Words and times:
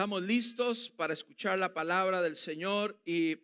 Estamos 0.00 0.22
listos 0.22 0.88
para 0.88 1.12
escuchar 1.12 1.58
la 1.58 1.74
palabra 1.74 2.22
del 2.22 2.34
Señor 2.34 2.98
y 3.04 3.36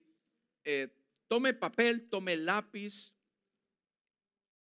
eh, 0.64 0.88
tome 1.28 1.52
papel, 1.52 2.08
tome 2.08 2.34
lápiz 2.34 3.12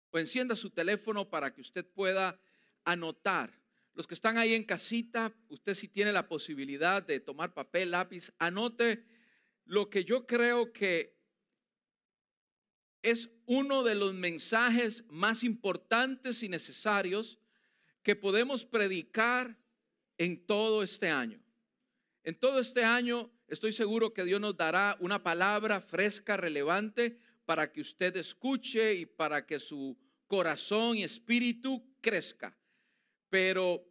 o 0.09 0.19
encienda 0.19 0.57
su 0.57 0.69
teléfono 0.69 1.29
para 1.29 1.53
que 1.53 1.61
usted 1.61 1.85
pueda 1.85 2.37
anotar. 2.83 3.57
Los 3.93 4.05
que 4.05 4.15
están 4.15 4.37
ahí 4.37 4.53
en 4.53 4.65
casita, 4.65 5.33
usted 5.47 5.75
si 5.75 5.87
tiene 5.87 6.11
la 6.11 6.27
posibilidad 6.27 7.01
de 7.01 7.21
tomar 7.21 7.53
papel, 7.53 7.91
lápiz, 7.91 8.33
anote 8.37 9.05
lo 9.63 9.89
que 9.89 10.03
yo 10.03 10.27
creo 10.27 10.73
que 10.73 11.17
es 13.01 13.29
uno 13.45 13.83
de 13.83 13.95
los 13.95 14.13
mensajes 14.13 15.05
más 15.07 15.41
importantes 15.41 16.43
y 16.43 16.49
necesarios 16.49 17.39
que 18.03 18.17
podemos 18.17 18.65
predicar 18.65 19.57
en 20.17 20.45
todo 20.45 20.83
este 20.83 21.07
año. 21.07 21.46
En 22.27 22.35
todo 22.37 22.59
este 22.59 22.83
año 22.83 23.31
estoy 23.47 23.71
seguro 23.71 24.13
que 24.13 24.25
Dios 24.25 24.41
nos 24.41 24.57
dará 24.57 24.97
una 24.99 25.23
palabra 25.23 25.79
fresca, 25.79 26.35
relevante, 26.35 27.17
para 27.45 27.71
que 27.71 27.79
usted 27.79 28.17
escuche 28.17 28.95
y 28.95 29.05
para 29.05 29.45
que 29.45 29.59
su 29.59 29.97
corazón 30.27 30.97
y 30.97 31.05
espíritu 31.05 31.81
crezca. 32.01 32.53
Pero 33.29 33.81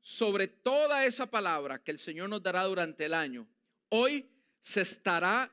sobre 0.00 0.48
toda 0.48 1.04
esa 1.04 1.30
palabra 1.30 1.84
que 1.84 1.92
el 1.92 2.00
Señor 2.00 2.30
nos 2.30 2.42
dará 2.42 2.64
durante 2.64 3.04
el 3.04 3.14
año, 3.14 3.46
hoy 3.90 4.28
se 4.60 4.80
estará 4.80 5.52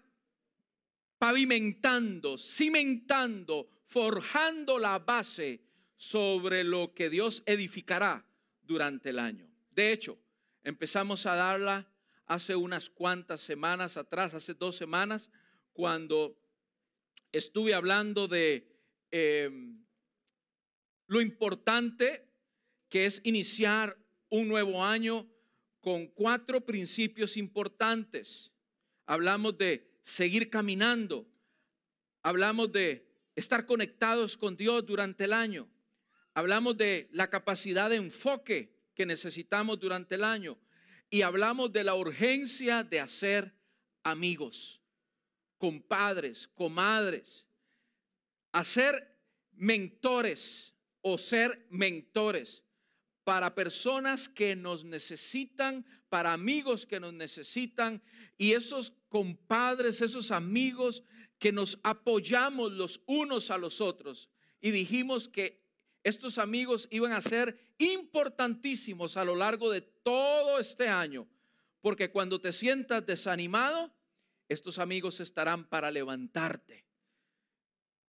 pavimentando, 1.19 2.39
cimentando, 2.39 3.69
forjando 3.85 4.79
la 4.79 4.97
base 4.97 5.61
sobre 5.95 6.63
lo 6.63 6.91
que 6.95 7.11
Dios 7.11 7.43
edificará 7.45 8.25
durante 8.63 9.11
el 9.11 9.19
año. 9.19 9.47
De 9.69 9.91
hecho, 9.91 10.17
empezamos 10.63 11.27
a 11.27 11.35
darla 11.35 11.90
hace 12.31 12.55
unas 12.55 12.89
cuantas 12.89 13.41
semanas 13.41 13.97
atrás, 13.97 14.33
hace 14.33 14.53
dos 14.53 14.77
semanas, 14.77 15.29
cuando 15.73 16.39
estuve 17.33 17.73
hablando 17.73 18.29
de 18.29 18.71
em, 19.11 19.83
lo 21.07 21.19
importante 21.19 22.25
que 22.87 23.05
es 23.05 23.19
iniciar 23.25 23.97
un 24.29 24.47
nuevo 24.47 24.81
año 24.81 25.27
con 25.81 26.07
cuatro 26.07 26.61
principios 26.61 27.35
importantes. 27.35 28.53
Hablamos 29.07 29.57
de 29.57 29.91
seguir 30.01 30.49
caminando, 30.49 31.27
hablamos 32.23 32.71
de 32.71 33.11
estar 33.35 33.65
conectados 33.65 34.37
con 34.37 34.55
Dios 34.55 34.85
durante 34.85 35.25
el 35.25 35.33
año, 35.33 35.67
hablamos 36.33 36.77
de 36.77 37.09
la 37.11 37.29
capacidad 37.29 37.89
de 37.89 37.97
enfoque 37.97 38.73
que 38.95 39.05
necesitamos 39.05 39.81
durante 39.81 40.15
el 40.15 40.23
año 40.23 40.57
y 41.11 41.23
hablamos 41.23 41.73
de 41.73 41.83
la 41.83 41.93
urgencia 41.93 42.85
de 42.85 43.01
hacer 43.01 43.53
amigos, 44.01 44.81
compadres, 45.57 46.47
comadres, 46.47 47.45
hacer 48.53 49.19
mentores 49.51 50.73
o 51.01 51.17
ser 51.17 51.67
mentores 51.69 52.63
para 53.25 53.53
personas 53.53 54.29
que 54.29 54.55
nos 54.55 54.85
necesitan, 54.85 55.85
para 56.07 56.31
amigos 56.31 56.85
que 56.85 57.01
nos 57.01 57.13
necesitan 57.13 58.01
y 58.37 58.53
esos 58.53 58.93
compadres, 59.09 60.01
esos 60.01 60.31
amigos 60.31 61.03
que 61.39 61.51
nos 61.51 61.77
apoyamos 61.83 62.71
los 62.71 63.01
unos 63.05 63.51
a 63.51 63.57
los 63.57 63.81
otros. 63.81 64.29
Y 64.61 64.71
dijimos 64.71 65.27
que 65.27 65.61
estos 66.03 66.37
amigos 66.37 66.87
iban 66.89 67.11
a 67.11 67.21
ser 67.21 67.59
importantísimos 67.79 69.17
a 69.17 69.25
lo 69.25 69.35
largo 69.35 69.69
de 69.69 69.81
todo 70.03 70.59
este 70.59 70.87
año, 70.87 71.27
porque 71.81 72.11
cuando 72.11 72.39
te 72.39 72.51
sientas 72.51 73.05
desanimado, 73.05 73.93
estos 74.47 74.79
amigos 74.79 75.19
estarán 75.19 75.67
para 75.67 75.89
levantarte. 75.91 76.85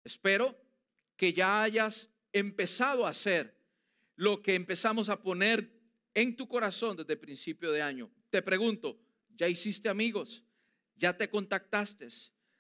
Espero 0.04 0.60
que 1.16 1.34
ya 1.34 1.62
hayas 1.62 2.10
empezado 2.34 3.06
a 3.06 3.10
hacer 3.10 3.56
lo 4.16 4.42
que 4.42 4.56
empezamos 4.56 5.10
a 5.10 5.22
poner 5.22 5.72
en 6.14 6.36
tu 6.36 6.48
corazón 6.48 6.98
desde 6.98 7.16
principio 7.16 7.72
de 7.72 7.82
año. 7.82 8.12
Te 8.30 8.42
pregunto, 8.42 9.00
¿ya 9.38 9.48
hiciste 9.48 9.90
amigos? 9.90 10.44
¿Ya 10.96 11.16
te 11.16 11.30
contactaste? 11.30 12.08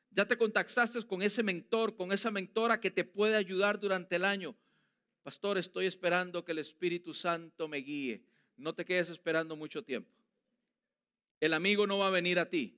¿Ya 0.09 0.28
te 0.28 0.38
contactaste 0.38 1.01
con 1.03 1.22
ese 1.22 1.44
mentor, 1.44 1.95
con 1.95 2.11
esa 2.11 2.31
mentora 2.31 2.79
que 2.79 2.91
te 2.91 3.03
puede 3.03 3.35
ayudar 3.35 3.79
durante 3.79 4.16
el 4.16 4.25
año? 4.25 4.55
Pastor, 5.23 5.57
estoy 5.57 5.85
esperando 5.85 6.44
que 6.44 6.51
el 6.51 6.59
Espíritu 6.59 7.13
Santo 7.13 7.67
me 7.67 7.78
guíe. 7.78 8.25
No 8.61 8.73
te 8.73 8.85
quedes 8.85 9.09
esperando 9.09 9.55
mucho 9.55 9.83
tiempo. 9.83 10.09
El 11.39 11.53
amigo 11.53 11.88
no 11.88 11.97
va 11.97 12.07
a 12.07 12.11
venir 12.11 12.38
a 12.39 12.49
ti. 12.49 12.77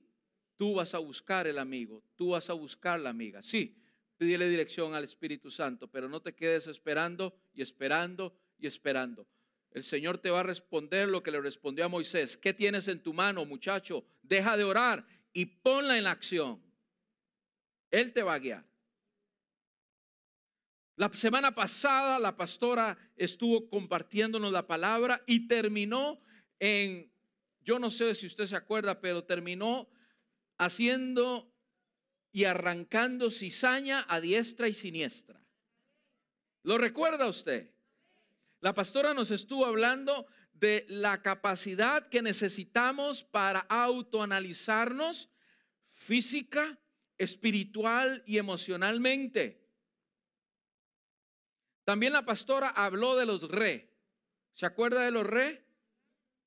Tú 0.56 0.74
vas 0.74 0.94
a 0.94 0.98
buscar 0.98 1.46
el 1.46 1.58
amigo. 1.58 2.02
Tú 2.16 2.30
vas 2.30 2.48
a 2.48 2.54
buscar 2.54 2.98
la 2.98 3.10
amiga. 3.10 3.42
Sí, 3.42 3.76
pídele 4.16 4.48
dirección 4.48 4.94
al 4.94 5.04
Espíritu 5.04 5.50
Santo, 5.50 5.88
pero 5.88 6.08
no 6.08 6.22
te 6.22 6.34
quedes 6.34 6.66
esperando 6.66 7.36
y 7.52 7.62
esperando 7.62 8.34
y 8.58 8.66
esperando. 8.66 9.26
El 9.70 9.84
Señor 9.84 10.18
te 10.18 10.30
va 10.30 10.40
a 10.40 10.44
responder 10.44 11.08
lo 11.08 11.22
que 11.22 11.32
le 11.32 11.40
respondió 11.40 11.84
a 11.84 11.88
Moisés. 11.88 12.36
¿Qué 12.36 12.54
tienes 12.54 12.88
en 12.88 13.02
tu 13.02 13.12
mano, 13.12 13.44
muchacho? 13.44 14.04
Deja 14.22 14.56
de 14.56 14.64
orar 14.64 15.04
y 15.32 15.46
ponla 15.46 15.98
en 15.98 16.06
acción. 16.06 16.62
Él 17.90 18.12
te 18.12 18.22
va 18.22 18.34
a 18.34 18.38
guiar. 18.38 18.73
La 20.96 21.10
semana 21.12 21.52
pasada 21.52 22.20
la 22.20 22.36
pastora 22.36 22.96
estuvo 23.16 23.68
compartiéndonos 23.68 24.52
la 24.52 24.66
palabra 24.66 25.22
y 25.26 25.48
terminó 25.48 26.20
en, 26.60 27.10
yo 27.62 27.80
no 27.80 27.90
sé 27.90 28.14
si 28.14 28.26
usted 28.26 28.46
se 28.46 28.54
acuerda, 28.54 29.00
pero 29.00 29.24
terminó 29.24 29.88
haciendo 30.56 31.52
y 32.30 32.44
arrancando 32.44 33.30
cizaña 33.30 34.04
a 34.08 34.20
diestra 34.20 34.68
y 34.68 34.74
siniestra. 34.74 35.40
¿Lo 36.62 36.78
recuerda 36.78 37.26
usted? 37.26 37.72
La 38.60 38.72
pastora 38.72 39.14
nos 39.14 39.32
estuvo 39.32 39.66
hablando 39.66 40.26
de 40.52 40.86
la 40.88 41.22
capacidad 41.22 42.08
que 42.08 42.22
necesitamos 42.22 43.24
para 43.24 43.60
autoanalizarnos 43.60 45.28
física, 45.90 46.78
espiritual 47.18 48.22
y 48.26 48.38
emocionalmente. 48.38 49.63
También 51.84 52.12
la 52.12 52.24
pastora 52.24 52.68
habló 52.68 53.16
de 53.16 53.26
los 53.26 53.48
re. 53.48 53.90
¿Se 54.52 54.66
acuerda 54.66 55.04
de 55.04 55.10
los 55.10 55.26
re? 55.26 55.64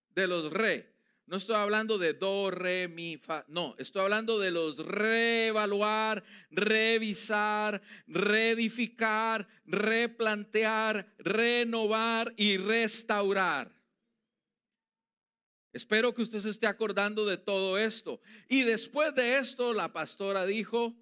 De 0.10 0.28
los 0.28 0.52
re. 0.52 0.98
No 1.28 1.36
estoy 1.38 1.56
hablando 1.58 1.98
de 1.98 2.14
do, 2.14 2.50
re, 2.50 2.88
mi, 2.88 3.18
fa. 3.18 3.44
No, 3.50 3.76
estoy 3.78 4.02
hablando 4.02 4.40
de 4.40 4.50
los 4.50 4.78
reevaluar, 4.78 6.24
revisar, 6.50 7.82
reedificar, 8.08 9.46
replantear, 9.66 11.14
renovar 11.18 12.34
y 12.38 12.56
restaurar. 12.56 13.76
Espero 15.74 16.14
que 16.14 16.22
usted 16.22 16.40
se 16.40 16.50
esté 16.50 16.66
acordando 16.66 17.26
de 17.26 17.38
todo 17.38 17.78
esto. 17.78 18.22
Y 18.48 18.64
después 18.64 19.14
de 19.14 19.38
esto, 19.38 19.74
la 19.74 19.92
pastora 19.92 20.46
dijo, 20.46 20.96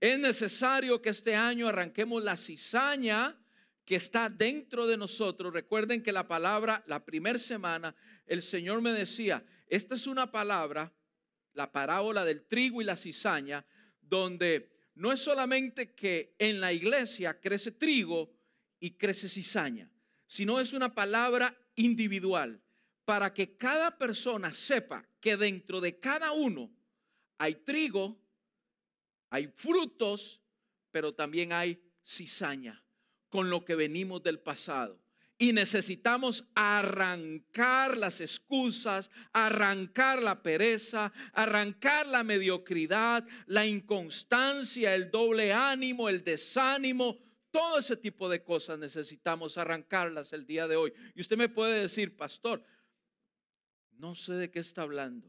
es 0.00 0.18
necesario 0.18 1.02
que 1.02 1.10
este 1.10 1.36
año 1.36 1.68
arranquemos 1.68 2.24
la 2.24 2.38
cizaña 2.38 3.38
que 3.84 3.96
está 3.96 4.28
dentro 4.28 4.86
de 4.86 4.96
nosotros. 4.96 5.52
Recuerden 5.52 6.02
que 6.02 6.12
la 6.12 6.26
palabra, 6.26 6.82
la 6.86 7.04
primera 7.04 7.38
semana, 7.38 7.94
el 8.26 8.42
Señor 8.42 8.80
me 8.80 8.92
decía, 8.92 9.44
esta 9.66 9.94
es 9.94 10.06
una 10.06 10.30
palabra, 10.30 10.92
la 11.52 11.70
parábola 11.70 12.24
del 12.24 12.46
trigo 12.46 12.80
y 12.80 12.84
la 12.84 12.96
cizaña, 12.96 13.64
donde 14.00 14.72
no 14.94 15.12
es 15.12 15.20
solamente 15.20 15.94
que 15.94 16.34
en 16.38 16.60
la 16.60 16.72
iglesia 16.72 17.40
crece 17.40 17.72
trigo 17.72 18.32
y 18.80 18.92
crece 18.92 19.28
cizaña, 19.28 19.90
sino 20.26 20.60
es 20.60 20.72
una 20.72 20.94
palabra 20.94 21.56
individual 21.74 22.60
para 23.04 23.34
que 23.34 23.56
cada 23.56 23.98
persona 23.98 24.52
sepa 24.54 25.06
que 25.20 25.36
dentro 25.36 25.80
de 25.80 25.98
cada 26.00 26.32
uno 26.32 26.70
hay 27.36 27.56
trigo, 27.56 28.18
hay 29.28 29.48
frutos, 29.48 30.40
pero 30.90 31.12
también 31.14 31.52
hay 31.52 31.82
cizaña 32.02 32.83
con 33.34 33.50
lo 33.50 33.64
que 33.64 33.74
venimos 33.74 34.22
del 34.22 34.38
pasado. 34.38 34.96
Y 35.36 35.52
necesitamos 35.52 36.44
arrancar 36.54 37.96
las 37.96 38.20
excusas, 38.20 39.10
arrancar 39.32 40.22
la 40.22 40.40
pereza, 40.40 41.12
arrancar 41.32 42.06
la 42.06 42.22
mediocridad, 42.22 43.26
la 43.46 43.66
inconstancia, 43.66 44.94
el 44.94 45.10
doble 45.10 45.52
ánimo, 45.52 46.08
el 46.08 46.22
desánimo. 46.22 47.18
Todo 47.50 47.80
ese 47.80 47.96
tipo 47.96 48.28
de 48.28 48.44
cosas 48.44 48.78
necesitamos 48.78 49.58
arrancarlas 49.58 50.32
el 50.32 50.46
día 50.46 50.68
de 50.68 50.76
hoy. 50.76 50.92
Y 51.16 51.20
usted 51.20 51.36
me 51.36 51.48
puede 51.48 51.80
decir, 51.80 52.16
pastor, 52.16 52.62
no 53.98 54.14
sé 54.14 54.34
de 54.34 54.52
qué 54.52 54.60
está 54.60 54.82
hablando. 54.82 55.28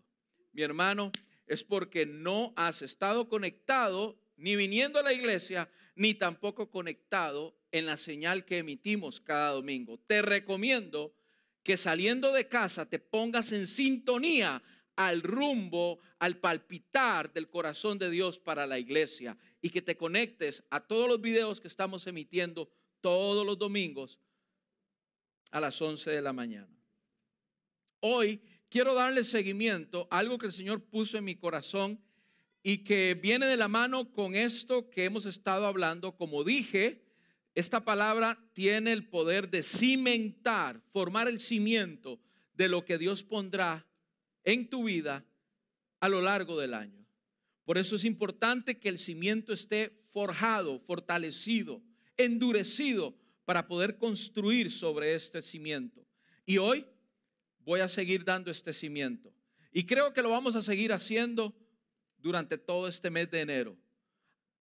Mi 0.51 0.61
hermano, 0.61 1.11
es 1.47 1.63
porque 1.63 2.05
no 2.05 2.53
has 2.55 2.83
estado 2.83 3.27
conectado 3.27 4.21
ni 4.37 4.55
viniendo 4.55 4.99
a 4.99 5.03
la 5.03 5.11
iglesia, 5.13 5.71
ni 5.95 6.13
tampoco 6.13 6.69
conectado 6.69 7.57
en 7.77 7.85
la 7.85 7.97
señal 7.97 8.45
que 8.45 8.59
emitimos 8.59 9.19
cada 9.19 9.51
domingo. 9.51 9.99
Te 10.07 10.21
recomiendo 10.21 11.13
que 11.61 11.75
saliendo 11.75 12.31
de 12.31 12.47
casa 12.47 12.87
te 12.87 12.99
pongas 12.99 13.51
en 13.51 13.67
sintonía 13.67 14.63
al 14.95 15.21
rumbo, 15.21 15.99
al 16.19 16.37
palpitar 16.37 17.33
del 17.33 17.49
corazón 17.49 17.97
de 17.97 18.09
Dios 18.09 18.39
para 18.39 18.65
la 18.65 18.79
iglesia 18.79 19.37
y 19.61 19.71
que 19.71 19.81
te 19.81 19.97
conectes 19.97 20.63
a 20.69 20.79
todos 20.79 21.09
los 21.09 21.19
videos 21.19 21.59
que 21.59 21.67
estamos 21.67 22.07
emitiendo 22.07 22.71
todos 23.01 23.45
los 23.45 23.57
domingos 23.57 24.19
a 25.51 25.59
las 25.59 25.81
11 25.81 26.11
de 26.11 26.21
la 26.21 26.31
mañana. 26.31 26.79
Hoy 27.99 28.41
quiero 28.69 28.93
darle 28.93 29.25
seguimiento 29.25 30.07
a 30.11 30.19
algo 30.19 30.37
que 30.37 30.45
el 30.45 30.53
Señor 30.53 30.81
puso 30.85 31.17
en 31.17 31.25
mi 31.25 31.35
corazón 31.35 32.01
y 32.63 32.85
que 32.85 33.15
viene 33.15 33.47
de 33.47 33.57
la 33.57 33.67
mano 33.67 34.13
con 34.13 34.33
esto 34.33 34.89
que 34.89 35.03
hemos 35.03 35.25
estado 35.25 35.65
hablando. 35.65 36.15
Como 36.15 36.45
dije, 36.45 37.04
esta 37.55 37.85
palabra 37.85 38.37
tiene 38.53 38.91
el 38.91 39.07
poder 39.07 39.49
de 39.49 39.63
cimentar, 39.63 40.81
formar 40.91 41.29
el 41.29 41.39
cimiento 41.39 42.19
de 42.53 42.67
lo 42.67 42.83
que 42.83 42.97
Dios 42.97 43.23
pondrá 43.23 43.87
en 44.43 44.69
tu 44.69 44.83
vida 44.83 45.25
a 46.01 46.09
lo 46.09 46.21
largo 46.21 46.59
del 46.59 46.73
año. 46.73 47.05
Por 47.63 47.77
eso 47.77 47.95
es 47.95 48.03
importante 48.03 48.77
que 48.77 48.89
el 48.89 48.99
cimiento 48.99 49.53
esté 49.53 50.05
forjado, 50.11 50.79
fortalecido, 50.81 51.81
endurecido 52.17 53.15
para 53.45 53.67
poder 53.67 53.97
construir 53.97 54.69
sobre 54.69 55.15
este 55.15 55.41
cimiento. 55.41 56.05
Y 56.45 56.57
hoy 56.57 56.85
voy 57.59 57.79
a 57.79 57.87
seguir 57.87 58.25
dando 58.25 58.51
este 58.51 58.73
cimiento. 58.73 59.33
Y 59.71 59.85
creo 59.85 60.13
que 60.13 60.21
lo 60.21 60.29
vamos 60.29 60.55
a 60.55 60.61
seguir 60.61 60.91
haciendo 60.91 61.55
durante 62.17 62.57
todo 62.57 62.87
este 62.87 63.09
mes 63.09 63.31
de 63.31 63.41
enero. 63.41 63.77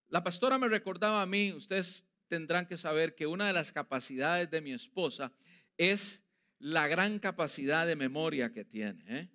La 0.09 0.23
pastora 0.23 0.59
me 0.59 0.69
recordaba 0.69 1.23
a 1.23 1.27
mí, 1.27 1.53
ustedes 1.53 2.05
tendrán 2.35 2.67
que 2.67 2.77
saber 2.77 3.15
que 3.15 3.29
una 3.29 3.47
de 3.47 3.53
las 3.53 3.71
capacidades 3.71 4.51
de 4.51 4.61
mi 4.61 4.73
esposa 4.73 5.33
es 5.79 6.21
la 6.59 6.89
gran 6.89 7.21
capacidad 7.21 7.87
de 7.87 7.95
memoria 7.95 8.51
que 8.51 8.65
tiene. 8.65 9.05
¿eh? 9.07 9.29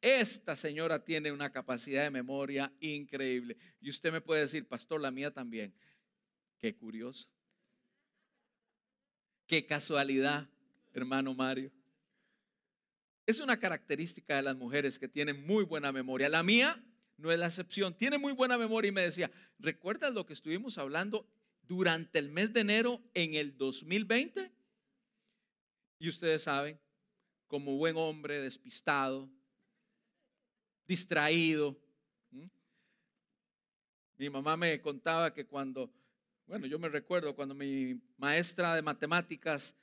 Esta 0.00 0.56
señora 0.56 1.04
tiene 1.04 1.30
una 1.30 1.52
capacidad 1.52 2.02
de 2.02 2.10
memoria 2.10 2.72
increíble. 2.80 3.56
Y 3.80 3.88
usted 3.88 4.10
me 4.10 4.20
puede 4.20 4.40
decir, 4.40 4.66
pastor, 4.66 5.00
la 5.00 5.12
mía 5.12 5.30
también. 5.30 5.72
Qué 6.58 6.74
curioso. 6.74 7.28
Qué 9.46 9.64
casualidad, 9.64 10.48
hermano 10.92 11.34
Mario. 11.34 11.70
Es 13.26 13.38
una 13.38 13.60
característica 13.60 14.34
de 14.34 14.42
las 14.42 14.56
mujeres 14.56 14.98
que 14.98 15.06
tienen 15.06 15.46
muy 15.46 15.62
buena 15.62 15.92
memoria. 15.92 16.28
La 16.28 16.42
mía 16.42 16.82
no 17.16 17.30
es 17.30 17.38
la 17.38 17.46
excepción. 17.46 17.96
Tiene 17.96 18.18
muy 18.18 18.32
buena 18.32 18.58
memoria 18.58 18.88
y 18.88 18.92
me 18.92 19.02
decía, 19.02 19.30
¿recuerdas 19.60 20.12
lo 20.12 20.26
que 20.26 20.32
estuvimos 20.32 20.78
hablando 20.78 21.28
durante 21.72 22.18
el 22.18 22.28
mes 22.28 22.52
de 22.52 22.60
enero 22.60 23.00
en 23.14 23.34
el 23.34 23.56
2020? 23.56 24.52
Y 25.98 26.08
ustedes 26.08 26.42
saben, 26.42 26.78
como 27.46 27.76
buen 27.76 27.96
hombre 27.96 28.40
despistado, 28.40 29.28
distraído. 30.86 31.78
Mi 34.18 34.30
mamá 34.30 34.56
me 34.56 34.80
contaba 34.80 35.32
que 35.32 35.46
cuando, 35.46 35.90
bueno, 36.46 36.66
yo 36.66 36.78
me 36.78 36.88
recuerdo 36.88 37.34
cuando 37.34 37.54
mi 37.54 38.00
maestra 38.18 38.74
de 38.74 38.82
matemáticas 38.82 39.74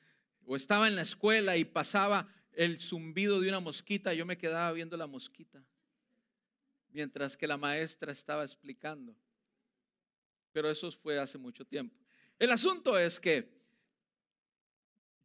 o 0.46 0.56
estaba 0.56 0.88
en 0.88 0.96
la 0.96 1.02
escuela 1.02 1.58
y 1.58 1.66
pasaba 1.66 2.28
el 2.54 2.80
zumbido 2.80 3.40
de 3.40 3.50
una 3.50 3.60
mosquita, 3.60 4.14
yo 4.14 4.26
me 4.26 4.38
quedaba 4.38 4.72
viendo 4.72 4.96
la 4.96 5.08
mosquita 5.08 5.64
mientras 6.92 7.38
que 7.38 7.48
la 7.48 7.58
maestra 7.58 8.12
estaba 8.12 8.44
explicando. 8.44 9.16
Pero 10.52 10.70
eso 10.70 10.92
fue 10.92 11.20
hace 11.20 11.38
mucho 11.38 11.66
tiempo. 11.66 11.96
El 12.38 12.52
asunto 12.52 12.98
es 12.98 13.20
que 13.20 13.60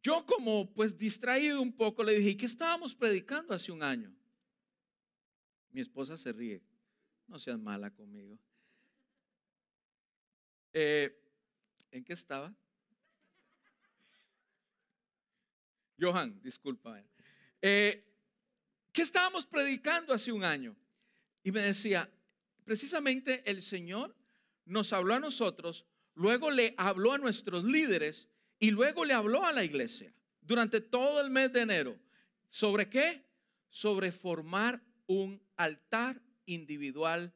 yo 0.03 0.25
como 0.25 0.71
pues 0.73 0.97
distraído 0.97 1.61
un 1.61 1.73
poco 1.73 2.03
le 2.03 2.13
dije, 2.13 2.37
¿qué 2.37 2.45
estábamos 2.45 2.93
predicando 2.93 3.53
hace 3.53 3.71
un 3.71 3.81
año? 3.81 4.13
Mi 5.71 5.81
esposa 5.81 6.15
se 6.15 6.31
ríe. 6.31 6.61
No 7.27 7.39
seas 7.39 7.59
mala 7.59 7.89
conmigo. 7.89 8.37
Eh, 10.73 11.17
¿En 11.89 12.03
qué 12.03 12.13
estaba? 12.13 12.53
Johan, 15.99 16.39
disculpa. 16.41 17.01
Eh, 17.61 18.05
¿Qué 18.91 19.01
estábamos 19.01 19.45
predicando 19.45 20.13
hace 20.13 20.31
un 20.31 20.43
año? 20.43 20.75
Y 21.43 21.51
me 21.51 21.61
decía, 21.61 22.09
precisamente 22.63 23.41
el 23.49 23.63
Señor 23.63 24.15
nos 24.65 24.93
habló 24.93 25.15
a 25.15 25.19
nosotros, 25.19 25.85
luego 26.13 26.51
le 26.51 26.73
habló 26.77 27.13
a 27.13 27.17
nuestros 27.17 27.63
líderes 27.63 28.29
y 28.59 28.71
luego 28.71 29.05
le 29.05 29.13
habló 29.13 29.45
a 29.45 29.51
la 29.51 29.63
iglesia 29.63 30.13
durante 30.41 30.81
todo 30.81 31.21
el 31.21 31.29
mes 31.29 31.51
de 31.53 31.61
enero. 31.61 31.99
¿Sobre 32.49 32.89
qué? 32.89 33.25
Sobre 33.69 34.11
formar 34.11 34.81
un 35.07 35.41
altar 35.55 36.21
individual 36.45 37.33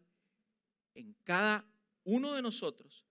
en 0.93 1.15
cada 1.23 1.65
uno 2.03 2.33
de 2.33 2.41
nosotros 2.41 3.05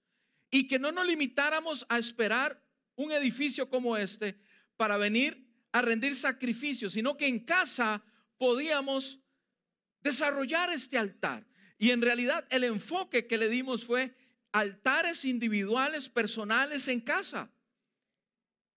y 0.50 0.66
que 0.66 0.78
no 0.78 0.92
nos 0.92 1.06
limitáramos 1.06 1.86
a 1.88 1.98
esperar 1.98 2.62
un 2.96 3.12
edificio 3.12 3.68
como 3.68 3.96
este 3.96 4.40
para 4.76 4.96
venir 4.96 5.46
a 5.72 5.82
rendir 5.82 6.16
sacrificios, 6.16 6.92
sino 6.92 7.16
que 7.16 7.26
en 7.26 7.44
casa 7.44 8.02
podíamos 8.38 9.20
desarrollar 10.00 10.70
este 10.70 10.96
altar. 10.96 11.46
Y 11.78 11.92
en 11.92 12.02
realidad 12.02 12.46
el 12.50 12.64
enfoque 12.64 13.26
que 13.26 13.38
le 13.38 13.48
dimos 13.48 13.84
fue 13.84 14.14
altares 14.52 15.24
individuales, 15.24 16.08
personales 16.08 16.88
en 16.88 17.00
casa. 17.00 17.50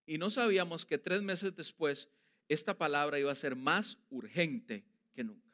Y 0.05 0.17
no 0.17 0.29
sabíamos 0.29 0.85
que 0.85 0.97
tres 0.97 1.21
meses 1.21 1.55
después 1.55 2.09
esta 2.47 2.77
palabra 2.77 3.17
iba 3.17 3.31
a 3.31 3.35
ser 3.35 3.55
más 3.55 3.97
urgente 4.09 4.85
que 5.13 5.23
nunca. 5.23 5.49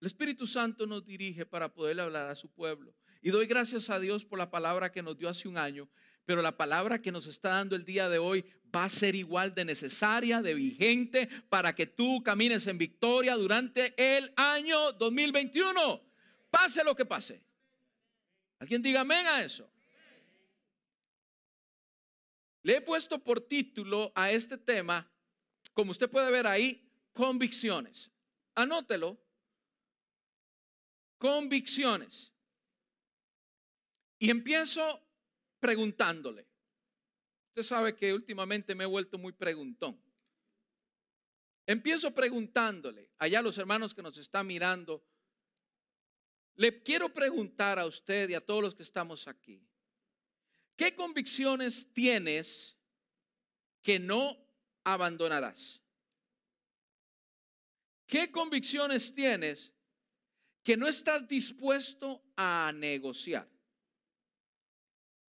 El 0.00 0.06
Espíritu 0.06 0.46
Santo 0.46 0.86
nos 0.86 1.04
dirige 1.04 1.44
para 1.44 1.72
poder 1.72 2.00
hablar 2.00 2.30
a 2.30 2.34
su 2.34 2.48
pueblo. 2.48 2.94
Y 3.20 3.30
doy 3.30 3.46
gracias 3.46 3.90
a 3.90 3.98
Dios 3.98 4.24
por 4.24 4.38
la 4.38 4.50
palabra 4.50 4.90
que 4.90 5.02
nos 5.02 5.18
dio 5.18 5.28
hace 5.28 5.46
un 5.46 5.58
año, 5.58 5.88
pero 6.24 6.40
la 6.40 6.56
palabra 6.56 7.02
que 7.02 7.12
nos 7.12 7.26
está 7.26 7.50
dando 7.50 7.76
el 7.76 7.84
día 7.84 8.08
de 8.08 8.18
hoy 8.18 8.44
va 8.74 8.84
a 8.84 8.88
ser 8.88 9.14
igual 9.14 9.54
de 9.54 9.66
necesaria, 9.66 10.40
de 10.40 10.54
vigente, 10.54 11.28
para 11.50 11.74
que 11.74 11.86
tú 11.86 12.22
camines 12.22 12.66
en 12.66 12.78
victoria 12.78 13.36
durante 13.36 13.92
el 13.96 14.32
año 14.36 14.92
2021. 14.92 16.09
Pase 16.50 16.82
lo 16.84 16.94
que 16.94 17.04
pase. 17.04 17.42
¿Alguien 18.58 18.82
diga 18.82 19.00
amén 19.00 19.26
a 19.26 19.42
eso? 19.42 19.70
Le 22.62 22.76
he 22.76 22.80
puesto 22.80 23.18
por 23.18 23.40
título 23.40 24.12
a 24.14 24.30
este 24.30 24.58
tema, 24.58 25.10
como 25.72 25.92
usted 25.92 26.10
puede 26.10 26.30
ver 26.30 26.46
ahí, 26.46 26.86
convicciones. 27.14 28.10
Anótelo 28.54 29.18
convicciones. 31.20 32.32
Y 34.18 34.30
empiezo 34.30 35.00
preguntándole. 35.60 36.48
Usted 37.48 37.62
sabe 37.62 37.94
que 37.94 38.12
últimamente 38.12 38.74
me 38.74 38.84
he 38.84 38.86
vuelto 38.86 39.18
muy 39.18 39.32
preguntón. 39.32 40.00
Empiezo 41.66 42.12
preguntándole, 42.12 43.10
allá 43.18 43.42
los 43.42 43.58
hermanos 43.58 43.94
que 43.94 44.02
nos 44.02 44.16
están 44.16 44.46
mirando, 44.46 45.04
le 46.60 46.82
quiero 46.82 47.08
preguntar 47.08 47.78
a 47.78 47.86
usted 47.86 48.28
y 48.28 48.34
a 48.34 48.44
todos 48.44 48.62
los 48.62 48.74
que 48.74 48.82
estamos 48.82 49.26
aquí, 49.26 49.66
¿qué 50.76 50.94
convicciones 50.94 51.90
tienes 51.94 52.76
que 53.80 53.98
no 53.98 54.36
abandonarás? 54.84 55.80
¿Qué 58.06 58.30
convicciones 58.30 59.14
tienes 59.14 59.72
que 60.62 60.76
no 60.76 60.86
estás 60.86 61.26
dispuesto 61.26 62.22
a 62.36 62.70
negociar? 62.74 63.48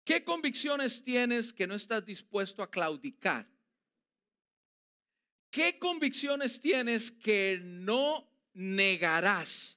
¿Qué 0.04 0.22
convicciones 0.22 1.02
tienes 1.02 1.52
que 1.52 1.66
no 1.66 1.74
estás 1.74 2.06
dispuesto 2.06 2.62
a 2.62 2.70
claudicar? 2.70 3.50
¿Qué 5.50 5.76
convicciones 5.80 6.60
tienes 6.60 7.10
que 7.10 7.58
no 7.60 8.30
negarás? 8.54 9.75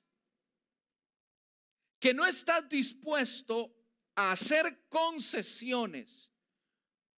Que 2.00 2.14
no 2.14 2.26
estás 2.26 2.68
dispuesto 2.70 3.76
a 4.16 4.32
hacer 4.32 4.88
concesiones 4.90 6.32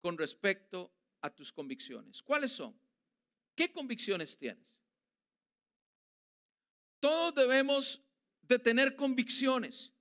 con 0.01 0.17
respecto 0.17 0.91
a 1.21 1.29
tus 1.29 1.51
convicciones. 1.51 2.21
¿Cuáles 2.21 2.51
son? 2.51 2.75
¿Qué 3.55 3.71
convicciones 3.71 4.37
tienes? 4.37 4.81
Todos 6.99 7.33
debemos 7.33 8.01
de 8.43 8.59
tener 8.59 8.95
convicciones, 8.95 9.91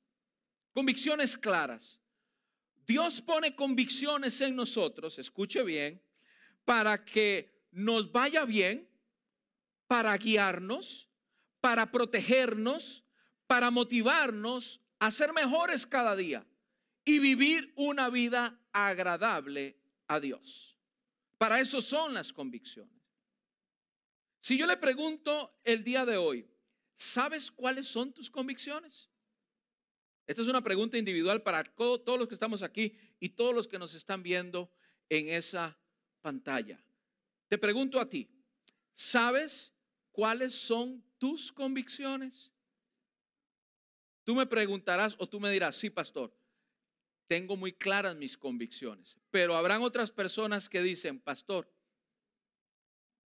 convicciones 0.72 1.36
claras. 1.38 1.98
Dios 2.86 3.20
pone 3.20 3.54
convicciones 3.54 4.40
en 4.40 4.56
nosotros, 4.56 5.18
escuche 5.18 5.62
bien, 5.62 6.02
para 6.64 7.04
que 7.04 7.66
nos 7.70 8.10
vaya 8.10 8.44
bien, 8.44 8.88
para 9.86 10.16
guiarnos, 10.16 11.08
para 11.60 11.90
protegernos, 11.90 13.04
para 13.50 13.72
motivarnos 13.72 14.80
a 15.00 15.10
ser 15.10 15.32
mejores 15.32 15.84
cada 15.84 16.14
día 16.14 16.46
y 17.04 17.18
vivir 17.18 17.72
una 17.74 18.08
vida 18.08 18.56
agradable 18.72 19.76
a 20.06 20.20
Dios. 20.20 20.76
Para 21.36 21.58
eso 21.58 21.80
son 21.80 22.14
las 22.14 22.32
convicciones. 22.32 23.02
Si 24.38 24.56
yo 24.56 24.66
le 24.66 24.76
pregunto 24.76 25.58
el 25.64 25.82
día 25.82 26.04
de 26.06 26.16
hoy, 26.16 26.46
¿Sabes 27.00 27.50
cuáles 27.50 27.88
son 27.88 28.12
tus 28.12 28.30
convicciones? 28.30 29.08
Esta 30.26 30.42
es 30.42 30.48
una 30.48 30.62
pregunta 30.62 30.98
individual 30.98 31.42
para 31.42 31.64
todos 31.64 32.18
los 32.18 32.28
que 32.28 32.34
estamos 32.34 32.62
aquí 32.62 32.94
y 33.18 33.30
todos 33.30 33.54
los 33.54 33.66
que 33.66 33.78
nos 33.78 33.94
están 33.94 34.22
viendo 34.22 34.70
en 35.08 35.28
esa 35.28 35.78
pantalla. 36.20 36.78
Te 37.48 37.56
pregunto 37.56 37.98
a 37.98 38.06
ti, 38.06 38.28
¿sabes 38.92 39.72
cuáles 40.12 40.54
son 40.54 41.02
tus 41.16 41.50
convicciones? 41.50 42.52
Tú 44.24 44.34
me 44.34 44.46
preguntarás 44.46 45.16
o 45.18 45.28
tú 45.28 45.40
me 45.40 45.50
dirás, 45.50 45.76
sí, 45.76 45.90
pastor, 45.90 46.32
tengo 47.26 47.56
muy 47.56 47.72
claras 47.72 48.16
mis 48.16 48.36
convicciones, 48.36 49.16
pero 49.30 49.56
habrán 49.56 49.82
otras 49.82 50.10
personas 50.10 50.68
que 50.68 50.82
dicen, 50.82 51.20
pastor, 51.20 51.72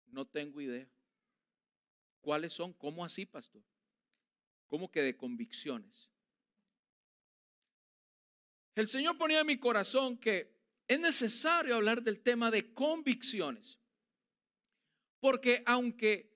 no 0.06 0.26
tengo 0.26 0.60
idea. 0.60 0.88
¿Cuáles 2.20 2.52
son? 2.52 2.72
¿Cómo 2.72 3.04
así, 3.04 3.26
pastor? 3.26 3.62
¿Cómo 4.68 4.90
que 4.90 5.02
de 5.02 5.16
convicciones? 5.16 6.10
El 8.74 8.88
Señor 8.88 9.16
ponía 9.18 9.40
en 9.40 9.46
mi 9.46 9.58
corazón 9.58 10.18
que 10.18 10.54
es 10.86 11.00
necesario 11.00 11.74
hablar 11.74 12.02
del 12.02 12.20
tema 12.20 12.50
de 12.50 12.72
convicciones. 12.72 13.78
Porque 15.20 15.62
aunque 15.64 16.34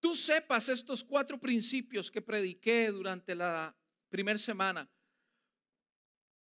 tú 0.00 0.14
sepas 0.14 0.68
estos 0.68 1.04
cuatro 1.04 1.38
principios 1.38 2.10
que 2.10 2.22
prediqué 2.22 2.90
durante 2.90 3.34
la 3.34 3.76
primera 4.08 4.38
semana, 4.38 4.88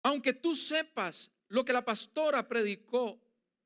aunque 0.02 0.32
tú 0.32 0.54
sepas 0.54 1.30
lo 1.48 1.64
que 1.64 1.72
la 1.72 1.84
pastora 1.84 2.46
predicó 2.46 3.20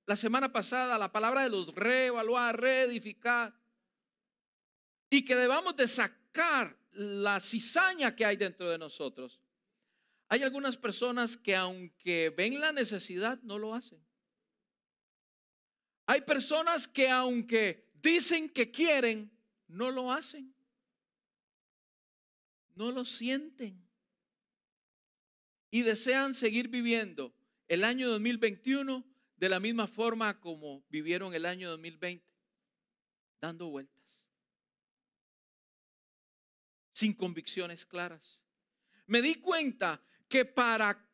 la 0.06 0.16
semana 0.16 0.52
pasada, 0.52 0.98
la 0.98 1.12
palabra 1.12 1.42
de 1.42 1.50
los 1.50 1.74
reevaluar, 1.74 2.60
reedificar, 2.60 3.54
y 5.08 5.24
que 5.24 5.36
debamos 5.36 5.76
de 5.76 5.86
sacar 5.86 6.76
la 6.92 7.40
cizaña 7.40 8.14
que 8.14 8.24
hay 8.24 8.36
dentro 8.36 8.70
de 8.70 8.78
nosotros, 8.78 9.40
hay 10.28 10.42
algunas 10.42 10.76
personas 10.76 11.36
que 11.36 11.56
aunque 11.56 12.30
ven 12.30 12.60
la 12.60 12.72
necesidad, 12.72 13.40
no 13.42 13.58
lo 13.58 13.74
hacen. 13.74 14.00
Hay 16.06 16.22
personas 16.22 16.88
que 16.88 17.08
aunque 17.08 17.90
dicen 17.94 18.48
que 18.48 18.70
quieren, 18.70 19.30
no 19.68 19.90
lo 19.90 20.12
hacen. 20.12 20.54
No 22.80 22.90
lo 22.90 23.04
sienten. 23.04 23.86
Y 25.70 25.82
desean 25.82 26.32
seguir 26.32 26.68
viviendo 26.68 27.34
el 27.68 27.84
año 27.84 28.08
2021 28.08 29.04
de 29.36 29.48
la 29.50 29.60
misma 29.60 29.86
forma 29.86 30.40
como 30.40 30.82
vivieron 30.88 31.34
el 31.34 31.44
año 31.44 31.68
2020, 31.68 32.24
dando 33.38 33.68
vueltas, 33.68 34.24
sin 36.94 37.12
convicciones 37.12 37.84
claras. 37.84 38.40
Me 39.04 39.20
di 39.20 39.34
cuenta 39.34 40.02
que 40.26 40.46
para 40.46 41.06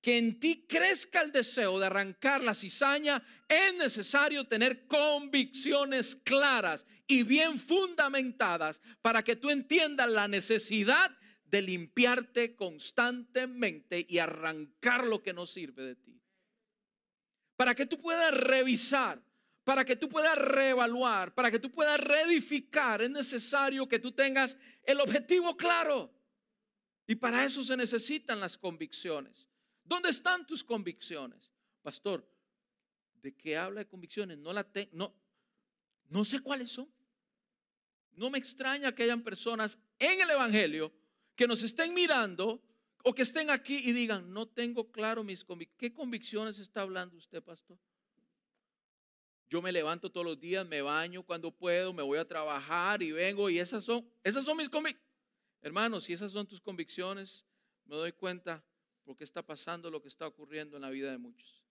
que 0.00 0.16
en 0.16 0.40
ti 0.40 0.66
crezca 0.66 1.20
el 1.20 1.32
deseo 1.32 1.78
de 1.78 1.86
arrancar 1.86 2.42
la 2.42 2.54
cizaña, 2.54 3.22
es 3.48 3.74
necesario 3.74 4.46
tener 4.46 4.86
convicciones 4.86 6.16
claras 6.16 6.86
y 7.06 7.22
bien 7.22 7.58
fundamentadas 7.58 8.80
para 9.02 9.22
que 9.22 9.36
tú 9.36 9.50
entiendas 9.50 10.08
la 10.08 10.26
necesidad 10.26 11.10
de 11.44 11.62
limpiarte 11.62 12.54
constantemente 12.54 14.06
y 14.08 14.18
arrancar 14.18 15.06
lo 15.06 15.22
que 15.22 15.32
no 15.32 15.44
sirve 15.44 15.82
de 15.82 15.96
ti. 15.96 16.22
Para 17.56 17.74
que 17.74 17.84
tú 17.84 18.00
puedas 18.00 18.32
revisar, 18.32 19.22
para 19.64 19.84
que 19.84 19.96
tú 19.96 20.08
puedas 20.08 20.38
reevaluar, 20.38 21.34
para 21.34 21.50
que 21.50 21.58
tú 21.58 21.70
puedas 21.70 22.00
reedificar, 22.00 23.02
es 23.02 23.10
necesario 23.10 23.86
que 23.86 23.98
tú 23.98 24.12
tengas 24.12 24.56
el 24.84 25.00
objetivo 25.00 25.56
claro. 25.56 26.10
Y 27.06 27.16
para 27.16 27.44
eso 27.44 27.62
se 27.62 27.76
necesitan 27.76 28.40
las 28.40 28.56
convicciones. 28.56 29.49
¿Dónde 29.90 30.10
están 30.10 30.46
tus 30.46 30.62
convicciones? 30.62 31.50
Pastor, 31.82 32.24
¿de 33.14 33.34
qué 33.34 33.56
habla 33.56 33.80
de 33.80 33.88
convicciones? 33.88 34.38
No 34.38 34.52
la 34.52 34.64
no, 34.92 35.12
no 36.10 36.24
sé 36.24 36.38
cuáles 36.38 36.70
son. 36.70 36.88
No 38.12 38.30
me 38.30 38.38
extraña 38.38 38.94
que 38.94 39.02
hayan 39.02 39.24
personas 39.24 39.76
en 39.98 40.20
el 40.20 40.30
Evangelio 40.30 40.92
que 41.34 41.48
nos 41.48 41.64
estén 41.64 41.92
mirando 41.92 42.62
o 43.02 43.12
que 43.12 43.22
estén 43.22 43.50
aquí 43.50 43.78
y 43.78 43.90
digan, 43.92 44.32
no 44.32 44.46
tengo 44.46 44.92
claro 44.92 45.24
mis 45.24 45.44
convicciones. 45.44 45.80
¿Qué 45.80 45.92
convicciones 45.92 46.60
está 46.60 46.82
hablando 46.82 47.16
usted, 47.16 47.42
pastor? 47.42 47.76
Yo 49.48 49.60
me 49.60 49.72
levanto 49.72 50.12
todos 50.12 50.24
los 50.24 50.38
días, 50.38 50.64
me 50.64 50.82
baño 50.82 51.24
cuando 51.24 51.50
puedo, 51.50 51.92
me 51.92 52.04
voy 52.04 52.18
a 52.18 52.28
trabajar 52.28 53.02
y 53.02 53.10
vengo 53.10 53.50
y 53.50 53.58
esas 53.58 53.82
son, 53.82 54.08
esas 54.22 54.44
son 54.44 54.56
mis 54.56 54.68
convicciones. 54.68 55.10
Hermanos, 55.60 56.04
si 56.04 56.12
esas 56.12 56.30
son 56.30 56.46
tus 56.46 56.60
convicciones, 56.60 57.44
me 57.86 57.96
doy 57.96 58.12
cuenta 58.12 58.64
por 59.04 59.16
qué 59.16 59.24
está 59.24 59.42
pasando 59.44 59.90
lo 59.90 60.00
que 60.02 60.08
está 60.08 60.26
ocurriendo 60.26 60.76
en 60.76 60.82
la 60.82 60.90
vida 60.90 61.10
de 61.10 61.18
muchos. 61.18 61.64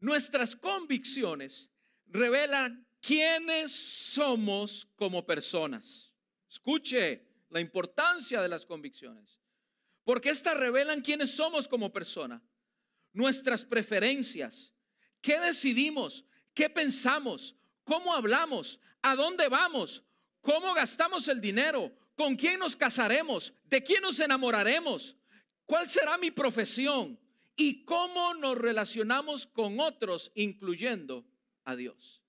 Nuestras 0.00 0.56
convicciones 0.56 1.70
revelan 2.06 2.86
quiénes 3.00 3.72
somos 3.72 4.86
como 4.96 5.24
personas. 5.24 6.12
Escuche 6.50 7.26
la 7.50 7.60
importancia 7.60 8.42
de 8.42 8.48
las 8.48 8.66
convicciones. 8.66 9.40
Porque 10.04 10.30
estas 10.30 10.56
revelan 10.56 11.02
quiénes 11.02 11.30
somos 11.30 11.68
como 11.68 11.92
persona. 11.92 12.42
Nuestras 13.12 13.64
preferencias. 13.64 14.72
¿Qué 15.20 15.38
decidimos? 15.38 16.24
¿Qué 16.52 16.68
pensamos? 16.68 17.54
¿Cómo 17.84 18.12
hablamos? 18.14 18.80
¿A 19.02 19.14
dónde 19.14 19.48
vamos? 19.48 20.02
¿Cómo 20.40 20.74
gastamos 20.74 21.28
el 21.28 21.40
dinero? 21.40 21.92
¿Con 22.22 22.36
quién 22.36 22.60
nos 22.60 22.76
casaremos? 22.76 23.52
¿De 23.64 23.82
quién 23.82 24.00
nos 24.00 24.20
enamoraremos? 24.20 25.16
¿Cuál 25.66 25.90
será 25.90 26.16
mi 26.18 26.30
profesión? 26.30 27.18
¿Y 27.56 27.84
cómo 27.84 28.32
nos 28.34 28.56
relacionamos 28.56 29.44
con 29.44 29.80
otros, 29.80 30.30
incluyendo 30.36 31.26
a 31.64 31.74
Dios? 31.74 32.22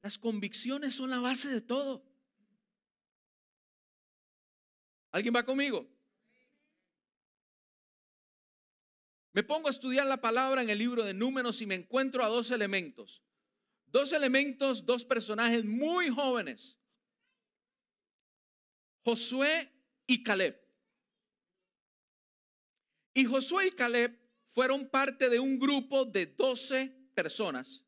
Las 0.00 0.18
convicciones 0.18 0.94
son 0.94 1.10
la 1.10 1.20
base 1.20 1.50
de 1.50 1.60
todo. 1.60 2.02
¿Alguien 5.12 5.36
va 5.36 5.44
conmigo? 5.44 5.86
Me 9.34 9.42
pongo 9.42 9.68
a 9.68 9.70
estudiar 9.70 10.06
la 10.06 10.22
palabra 10.22 10.62
en 10.62 10.70
el 10.70 10.78
libro 10.78 11.04
de 11.04 11.12
números 11.12 11.60
y 11.60 11.66
me 11.66 11.74
encuentro 11.74 12.24
a 12.24 12.28
dos 12.28 12.50
elementos. 12.52 13.22
Dos 13.84 14.14
elementos, 14.14 14.86
dos 14.86 15.04
personajes 15.04 15.66
muy 15.66 16.08
jóvenes. 16.08 16.77
Josué 19.08 19.72
y 20.06 20.22
Caleb. 20.22 20.60
Y 23.14 23.24
Josué 23.24 23.68
y 23.68 23.70
Caleb 23.70 24.20
fueron 24.50 24.90
parte 24.90 25.30
de 25.30 25.40
un 25.40 25.58
grupo 25.58 26.04
de 26.04 26.26
12 26.26 26.94
personas, 27.14 27.86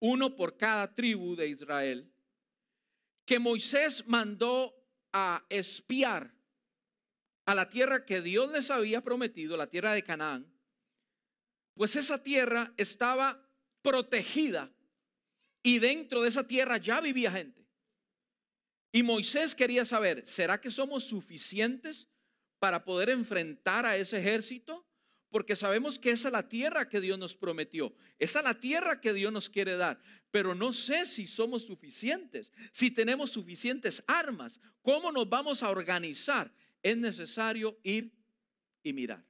uno 0.00 0.34
por 0.36 0.56
cada 0.56 0.94
tribu 0.94 1.36
de 1.36 1.48
Israel, 1.48 2.10
que 3.26 3.38
Moisés 3.38 4.06
mandó 4.06 4.74
a 5.12 5.44
espiar 5.50 6.34
a 7.44 7.54
la 7.54 7.68
tierra 7.68 8.06
que 8.06 8.22
Dios 8.22 8.50
les 8.52 8.70
había 8.70 9.02
prometido, 9.02 9.58
la 9.58 9.68
tierra 9.68 9.92
de 9.92 10.02
Canaán, 10.02 10.50
pues 11.74 11.94
esa 11.96 12.22
tierra 12.22 12.72
estaba 12.78 13.46
protegida 13.82 14.72
y 15.62 15.78
dentro 15.78 16.22
de 16.22 16.30
esa 16.30 16.46
tierra 16.46 16.78
ya 16.78 17.02
vivía 17.02 17.30
gente. 17.30 17.61
Y 18.92 19.02
Moisés 19.02 19.54
quería 19.54 19.86
saber, 19.86 20.22
¿será 20.26 20.60
que 20.60 20.70
somos 20.70 21.04
suficientes 21.04 22.08
para 22.58 22.84
poder 22.84 23.08
enfrentar 23.08 23.86
a 23.86 23.96
ese 23.96 24.18
ejército? 24.18 24.86
Porque 25.30 25.56
sabemos 25.56 25.98
que 25.98 26.10
esa 26.10 26.28
es 26.28 26.32
la 26.32 26.46
tierra 26.46 26.90
que 26.90 27.00
Dios 27.00 27.18
nos 27.18 27.34
prometió, 27.34 27.94
esa 28.18 28.40
es 28.40 28.44
la 28.44 28.60
tierra 28.60 29.00
que 29.00 29.14
Dios 29.14 29.32
nos 29.32 29.48
quiere 29.48 29.78
dar, 29.78 29.98
pero 30.30 30.54
no 30.54 30.74
sé 30.74 31.06
si 31.06 31.26
somos 31.26 31.62
suficientes, 31.62 32.52
si 32.70 32.90
tenemos 32.90 33.30
suficientes 33.30 34.04
armas, 34.06 34.60
cómo 34.82 35.10
nos 35.10 35.26
vamos 35.26 35.62
a 35.62 35.70
organizar. 35.70 36.52
Es 36.82 36.96
necesario 36.96 37.78
ir 37.82 38.12
y 38.82 38.92
mirar. 38.92 39.24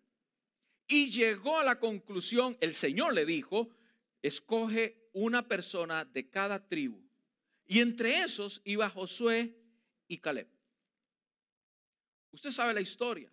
Y 0.88 1.10
llegó 1.10 1.58
a 1.58 1.64
la 1.64 1.78
conclusión, 1.78 2.56
el 2.60 2.74
Señor 2.74 3.14
le 3.14 3.24
dijo, 3.24 3.70
escoge 4.22 5.08
una 5.12 5.46
persona 5.46 6.04
de 6.04 6.28
cada 6.28 6.66
tribu. 6.66 7.00
Y 7.66 7.80
entre 7.80 8.22
esos 8.22 8.60
iba 8.64 8.88
Josué 8.90 9.56
y 10.08 10.18
Caleb. 10.18 10.48
Usted 12.32 12.50
sabe 12.50 12.74
la 12.74 12.80
historia. 12.80 13.32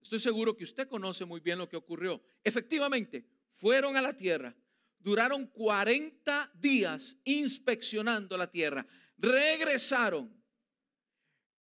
Estoy 0.00 0.18
seguro 0.18 0.56
que 0.56 0.64
usted 0.64 0.88
conoce 0.88 1.24
muy 1.24 1.40
bien 1.40 1.58
lo 1.58 1.68
que 1.68 1.76
ocurrió. 1.76 2.22
Efectivamente, 2.42 3.26
fueron 3.52 3.96
a 3.96 4.02
la 4.02 4.14
tierra, 4.14 4.54
duraron 4.98 5.46
40 5.46 6.52
días 6.54 7.16
inspeccionando 7.24 8.36
la 8.36 8.50
tierra, 8.50 8.86
regresaron. 9.16 10.32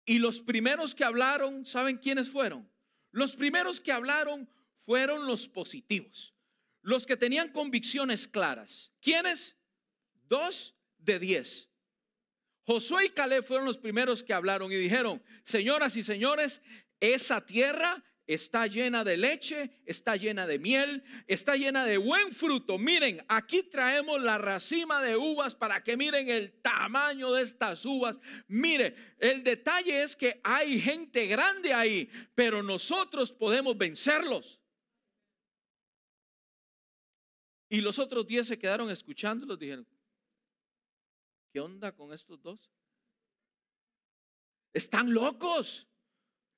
Y 0.04 0.18
los 0.18 0.40
primeros 0.40 0.94
que 0.94 1.04
hablaron, 1.04 1.66
¿saben 1.66 1.98
quiénes 1.98 2.28
fueron? 2.28 2.68
Los 3.10 3.36
primeros 3.36 3.80
que 3.80 3.92
hablaron 3.92 4.48
fueron 4.78 5.26
los 5.26 5.48
positivos 5.48 6.34
los 6.82 7.06
que 7.06 7.16
tenían 7.16 7.52
convicciones 7.52 8.26
claras. 8.26 8.92
¿Quiénes? 9.00 9.56
Dos 10.28 10.74
de 11.02 11.18
diez. 11.18 11.68
Josué 12.64 13.06
y 13.06 13.10
Caleb 13.10 13.44
fueron 13.44 13.66
los 13.66 13.78
primeros 13.78 14.22
que 14.22 14.32
hablaron 14.32 14.70
y 14.70 14.76
dijeron, 14.76 15.22
señoras 15.42 15.96
y 15.96 16.02
señores, 16.02 16.62
esa 17.00 17.44
tierra 17.44 18.04
está 18.26 18.68
llena 18.68 19.02
de 19.02 19.16
leche, 19.16 19.82
está 19.84 20.14
llena 20.14 20.46
de 20.46 20.60
miel, 20.60 21.02
está 21.26 21.56
llena 21.56 21.84
de 21.84 21.96
buen 21.96 22.30
fruto. 22.30 22.78
Miren, 22.78 23.24
aquí 23.28 23.64
traemos 23.64 24.22
la 24.22 24.38
racima 24.38 25.02
de 25.02 25.16
uvas 25.16 25.56
para 25.56 25.82
que 25.82 25.96
miren 25.96 26.28
el 26.28 26.52
tamaño 26.60 27.32
de 27.32 27.42
estas 27.42 27.84
uvas. 27.84 28.20
Mire, 28.46 28.94
el 29.18 29.42
detalle 29.42 30.02
es 30.02 30.14
que 30.14 30.40
hay 30.44 30.78
gente 30.78 31.26
grande 31.26 31.74
ahí, 31.74 32.08
pero 32.36 32.62
nosotros 32.62 33.32
podemos 33.32 33.76
vencerlos. 33.76 34.60
Y 37.68 37.80
los 37.80 37.98
otros 37.98 38.26
diez 38.28 38.46
se 38.46 38.58
quedaron 38.58 38.90
escuchando 38.90 39.54
y 39.54 39.56
dijeron, 39.56 39.86
¿qué 41.52 41.60
onda 41.60 41.92
con 41.92 42.12
estos 42.12 42.40
dos? 42.42 42.70
Están 44.72 45.12
locos. 45.12 45.88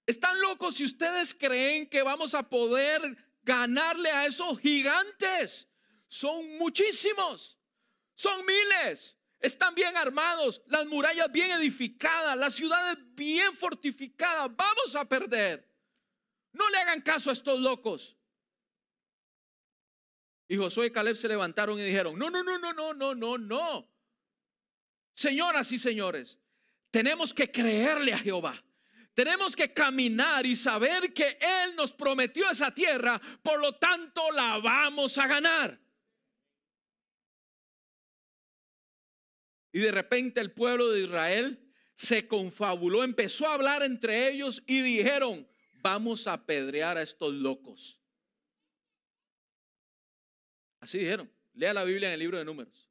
Están 0.06 0.40
locos 0.40 0.76
si 0.76 0.84
ustedes 0.84 1.34
creen 1.34 1.88
que 1.88 2.02
vamos 2.02 2.34
a 2.34 2.48
poder 2.48 3.00
ganarle 3.42 4.10
a 4.10 4.26
esos 4.26 4.58
gigantes. 4.58 5.68
Son 6.08 6.58
muchísimos. 6.58 7.58
Son 8.14 8.44
miles. 8.44 9.16
Están 9.40 9.74
bien 9.74 9.96
armados, 9.96 10.62
las 10.66 10.86
murallas 10.86 11.30
bien 11.32 11.50
edificadas, 11.50 12.36
las 12.36 12.54
ciudades 12.54 12.96
bien 13.14 13.52
fortificadas. 13.54 14.54
Vamos 14.54 14.94
a 14.94 15.04
perder. 15.04 15.68
No 16.52 16.68
le 16.70 16.78
hagan 16.78 17.00
caso 17.00 17.30
a 17.30 17.32
estos 17.32 17.58
locos. 17.60 18.16
Y 20.46 20.56
Josué 20.56 20.86
y 20.86 20.92
Caleb 20.92 21.16
se 21.16 21.26
levantaron 21.26 21.78
y 21.80 21.82
dijeron, 21.82 22.16
no, 22.18 22.30
no, 22.30 22.44
no, 22.44 22.58
no, 22.58 22.72
no, 22.72 22.94
no, 22.94 23.14
no, 23.14 23.38
no. 23.38 23.91
Señoras 25.14 25.70
y 25.72 25.78
señores, 25.78 26.38
tenemos 26.90 27.32
que 27.32 27.50
creerle 27.50 28.12
a 28.12 28.18
Jehová. 28.18 28.62
Tenemos 29.14 29.54
que 29.54 29.72
caminar 29.72 30.46
y 30.46 30.56
saber 30.56 31.12
que 31.12 31.38
Él 31.40 31.76
nos 31.76 31.92
prometió 31.92 32.50
esa 32.50 32.72
tierra, 32.72 33.20
por 33.42 33.60
lo 33.60 33.76
tanto 33.76 34.30
la 34.32 34.58
vamos 34.58 35.18
a 35.18 35.26
ganar. 35.26 35.78
Y 39.72 39.80
de 39.80 39.90
repente 39.90 40.40
el 40.40 40.52
pueblo 40.52 40.90
de 40.90 41.02
Israel 41.02 41.72
se 41.96 42.26
confabuló, 42.26 43.04
empezó 43.04 43.46
a 43.46 43.54
hablar 43.54 43.82
entre 43.82 44.28
ellos 44.28 44.62
y 44.66 44.80
dijeron, 44.80 45.46
vamos 45.74 46.26
a 46.26 46.34
apedrear 46.34 46.96
a 46.96 47.02
estos 47.02 47.32
locos. 47.32 47.98
Así 50.80 50.98
dijeron, 50.98 51.30
lea 51.54 51.72
la 51.72 51.84
Biblia 51.84 52.08
en 52.08 52.14
el 52.14 52.20
libro 52.20 52.38
de 52.38 52.44
números. 52.44 52.81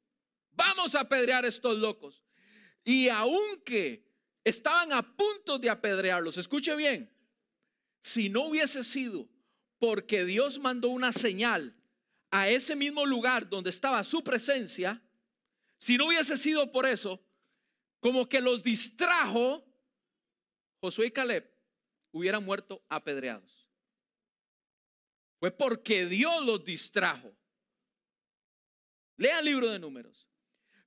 Vamos 0.52 0.94
a 0.94 1.00
apedrear 1.00 1.44
a 1.44 1.48
estos 1.48 1.78
locos. 1.78 2.22
Y 2.84 3.08
aunque 3.08 4.12
estaban 4.44 4.92
a 4.92 5.16
punto 5.16 5.58
de 5.58 5.70
apedrearlos. 5.70 6.36
Escuche 6.36 6.74
bien, 6.74 7.10
si 8.02 8.28
no 8.28 8.46
hubiese 8.46 8.82
sido 8.84 9.28
porque 9.78 10.24
Dios 10.24 10.58
mandó 10.58 10.88
una 10.88 11.12
señal 11.12 11.74
a 12.30 12.48
ese 12.48 12.76
mismo 12.76 13.04
lugar 13.04 13.48
donde 13.48 13.70
estaba 13.70 14.02
su 14.04 14.22
presencia, 14.24 15.02
si 15.78 15.96
no 15.96 16.06
hubiese 16.06 16.36
sido 16.36 16.70
por 16.70 16.86
eso, 16.86 17.22
como 18.00 18.28
que 18.28 18.40
los 18.40 18.62
distrajo, 18.62 19.64
Josué 20.80 21.06
y 21.06 21.10
Caleb 21.10 21.48
hubieran 22.12 22.44
muerto 22.44 22.84
apedreados. 22.88 23.68
Fue 25.38 25.50
porque 25.50 26.06
Dios 26.06 26.44
los 26.44 26.64
distrajo. 26.64 27.32
Lea 29.16 29.40
el 29.40 29.44
libro 29.44 29.68
de 29.68 29.78
números. 29.78 30.28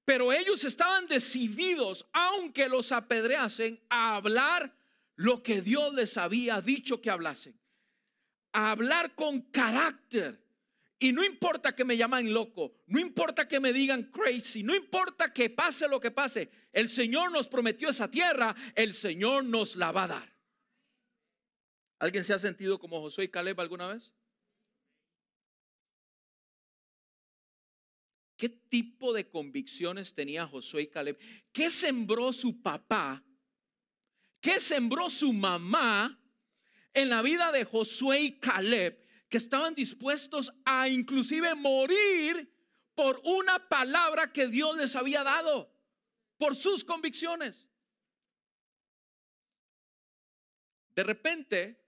Pero 0.05 0.31
ellos 0.31 0.63
estaban 0.63 1.07
decididos, 1.07 2.07
aunque 2.13 2.69
los 2.69 2.91
apedreasen, 2.91 3.83
a 3.89 4.15
hablar 4.15 4.73
lo 5.15 5.41
que 5.41 5.61
Dios 5.61 5.93
les 5.95 6.17
había 6.17 6.61
dicho 6.61 7.01
que 7.01 7.09
hablasen. 7.09 7.59
A 8.53 8.71
hablar 8.71 9.15
con 9.15 9.41
carácter. 9.41 10.45
Y 10.99 11.11
no 11.11 11.23
importa 11.23 11.75
que 11.75 11.83
me 11.83 11.97
llaman 11.97 12.31
loco, 12.31 12.73
no 12.87 12.99
importa 12.99 13.47
que 13.47 13.59
me 13.59 13.73
digan 13.73 14.03
crazy, 14.03 14.63
no 14.63 14.73
importa 14.73 15.33
que 15.33 15.49
pase 15.49 15.89
lo 15.89 15.99
que 15.99 16.09
pase, 16.09 16.49
el 16.71 16.89
Señor 16.89 17.31
nos 17.33 17.49
prometió 17.49 17.89
esa 17.89 18.09
tierra, 18.09 18.55
el 18.75 18.93
Señor 18.93 19.43
nos 19.43 19.75
la 19.75 19.91
va 19.91 20.03
a 20.03 20.07
dar. 20.07 20.35
¿Alguien 21.99 22.23
se 22.23 22.33
ha 22.33 22.39
sentido 22.39 22.79
como 22.79 23.01
Josué 23.01 23.25
y 23.25 23.29
Caleb 23.29 23.59
alguna 23.59 23.87
vez? 23.87 24.13
¿Qué 28.37 28.49
tipo 28.49 29.13
de 29.13 29.29
convicciones 29.29 30.13
tenía 30.13 30.45
Josué 30.47 30.83
y 30.83 30.87
Caleb? 30.87 31.17
¿Qué 31.51 31.69
sembró 31.69 32.33
su 32.33 32.61
papá? 32.61 33.23
¿Qué 34.41 34.59
sembró 34.59 35.09
su 35.09 35.31
mamá 35.31 36.21
en 36.93 37.09
la 37.09 37.21
vida 37.21 37.51
de 37.51 37.63
Josué 37.63 38.21
y 38.21 38.39
Caleb? 38.39 39.01
Que 39.29 39.37
estaban 39.37 39.73
dispuestos 39.73 40.53
a 40.65 40.89
inclusive 40.89 41.55
morir 41.55 42.51
por 42.93 43.21
una 43.23 43.67
palabra 43.69 44.31
que 44.31 44.47
Dios 44.47 44.77
les 44.77 44.95
había 44.95 45.23
dado, 45.23 45.73
por 46.37 46.55
sus 46.55 46.83
convicciones. 46.83 47.67
De 50.93 51.03
repente, 51.03 51.81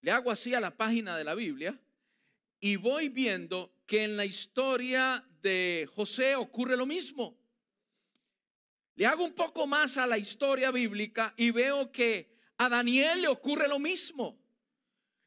le 0.00 0.10
hago 0.10 0.30
así 0.30 0.54
a 0.54 0.60
la 0.60 0.76
página 0.76 1.16
de 1.16 1.24
la 1.24 1.34
Biblia 1.34 1.78
y 2.60 2.76
voy 2.76 3.08
viendo 3.08 3.75
que 3.86 4.04
en 4.04 4.16
la 4.16 4.24
historia 4.24 5.24
de 5.40 5.88
José 5.94 6.36
ocurre 6.36 6.76
lo 6.76 6.86
mismo. 6.86 7.38
Le 8.96 9.06
hago 9.06 9.24
un 9.24 9.34
poco 9.34 9.66
más 9.66 9.96
a 9.96 10.06
la 10.06 10.18
historia 10.18 10.70
bíblica 10.70 11.34
y 11.36 11.50
veo 11.50 11.92
que 11.92 12.34
a 12.58 12.68
Daniel 12.68 13.22
le 13.22 13.28
ocurre 13.28 13.68
lo 13.68 13.78
mismo. 13.78 14.38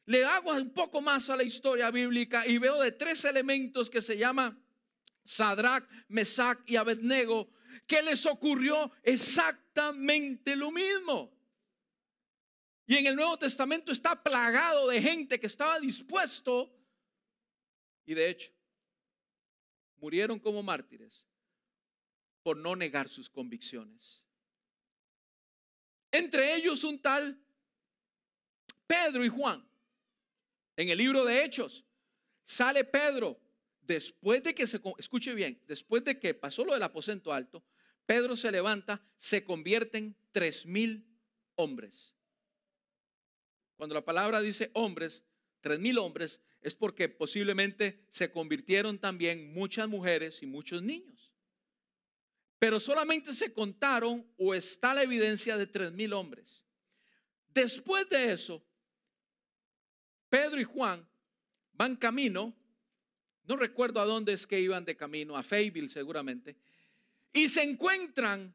Le 0.06 0.24
hago 0.24 0.52
un 0.52 0.72
poco 0.72 1.00
más 1.00 1.30
a 1.30 1.36
la 1.36 1.44
historia 1.44 1.90
bíblica 1.90 2.46
y 2.46 2.58
veo 2.58 2.80
de 2.80 2.92
tres 2.92 3.24
elementos 3.24 3.88
que 3.88 4.02
se 4.02 4.18
llama 4.18 4.58
Sadrach, 5.24 5.88
Mesach 6.08 6.58
y 6.66 6.76
Abednego 6.76 7.48
que 7.86 8.02
les 8.02 8.26
ocurrió 8.26 8.90
exactamente 9.02 10.56
lo 10.56 10.70
mismo. 10.70 11.32
Y 12.86 12.96
en 12.96 13.06
el 13.06 13.16
Nuevo 13.16 13.38
Testamento 13.38 13.92
está 13.92 14.20
plagado 14.20 14.88
de 14.88 15.00
gente 15.00 15.38
que 15.38 15.46
estaba 15.46 15.78
dispuesto 15.78 16.74
y 18.10 18.14
de 18.14 18.28
hecho, 18.28 18.50
murieron 19.98 20.40
como 20.40 20.64
mártires 20.64 21.24
por 22.42 22.56
no 22.56 22.74
negar 22.74 23.08
sus 23.08 23.30
convicciones. 23.30 24.20
Entre 26.10 26.56
ellos 26.56 26.82
un 26.82 27.00
tal 27.00 27.40
Pedro 28.84 29.24
y 29.24 29.28
Juan. 29.28 29.64
En 30.74 30.88
el 30.88 30.98
libro 30.98 31.24
de 31.24 31.44
Hechos 31.44 31.84
sale 32.44 32.82
Pedro 32.82 33.38
después 33.82 34.42
de 34.42 34.56
que 34.56 34.66
se, 34.66 34.80
escuche 34.98 35.32
bien, 35.32 35.62
después 35.68 36.02
de 36.02 36.18
que 36.18 36.34
pasó 36.34 36.64
lo 36.64 36.74
del 36.74 36.82
aposento 36.82 37.32
alto, 37.32 37.62
Pedro 38.06 38.34
se 38.34 38.50
levanta, 38.50 39.00
se 39.18 39.44
convierten 39.44 40.16
tres 40.32 40.66
mil 40.66 41.06
hombres. 41.54 42.12
Cuando 43.76 43.94
la 43.94 44.04
palabra 44.04 44.40
dice 44.40 44.72
hombres, 44.74 45.22
tres 45.60 45.78
mil 45.78 45.96
hombres, 45.96 46.40
es 46.62 46.74
porque 46.74 47.08
posiblemente 47.08 48.04
se 48.10 48.30
convirtieron 48.30 48.98
también 48.98 49.52
muchas 49.52 49.88
mujeres 49.88 50.42
y 50.42 50.46
muchos 50.46 50.82
niños. 50.82 51.32
Pero 52.58 52.78
solamente 52.78 53.32
se 53.32 53.52
contaron 53.52 54.26
o 54.36 54.54
está 54.54 54.92
la 54.92 55.02
evidencia 55.02 55.56
de 55.56 55.66
tres 55.66 55.92
mil 55.92 56.12
hombres. 56.12 56.64
Después 57.48 58.08
de 58.10 58.32
eso, 58.32 58.62
Pedro 60.28 60.60
y 60.60 60.64
Juan 60.64 61.08
van 61.72 61.96
camino, 61.96 62.54
no 63.44 63.56
recuerdo 63.56 64.00
a 64.00 64.04
dónde 64.04 64.34
es 64.34 64.46
que 64.46 64.60
iban 64.60 64.84
de 64.84 64.96
camino, 64.96 65.36
a 65.36 65.42
Fayville 65.42 65.88
seguramente, 65.88 66.56
y 67.32 67.48
se 67.48 67.62
encuentran 67.62 68.54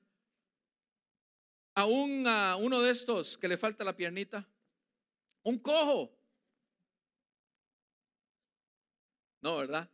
a, 1.73 1.85
un, 1.85 2.25
uno 2.27 2.81
de 2.81 2.91
estos 2.91 3.37
que 3.37 3.47
le 3.47 3.57
falta 3.57 3.83
la 3.83 3.95
piernita, 3.95 4.47
un 5.43 5.59
cojo, 5.59 6.14
No, 9.45 9.57
¿verdad? 9.57 9.87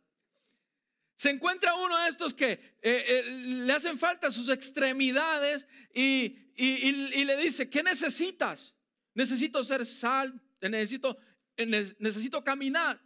Se 1.14 1.28
encuentra 1.28 1.74
uno 1.74 1.98
de 1.98 2.08
estos 2.08 2.32
que 2.32 2.52
eh, 2.52 2.70
eh, 2.80 3.22
le 3.66 3.72
hacen 3.74 3.98
falta 3.98 4.30
sus 4.30 4.48
extremidades 4.48 5.66
y, 5.94 6.38
le 6.56 7.36
dice, 7.36 7.68
¿qué 7.68 7.82
necesitas? 7.82 8.74
Necesito 9.12 9.62
ser 9.62 9.84
sal, 9.84 10.32
necesito, 10.62 11.18
necesito 11.98 12.42
caminar. 12.42 12.98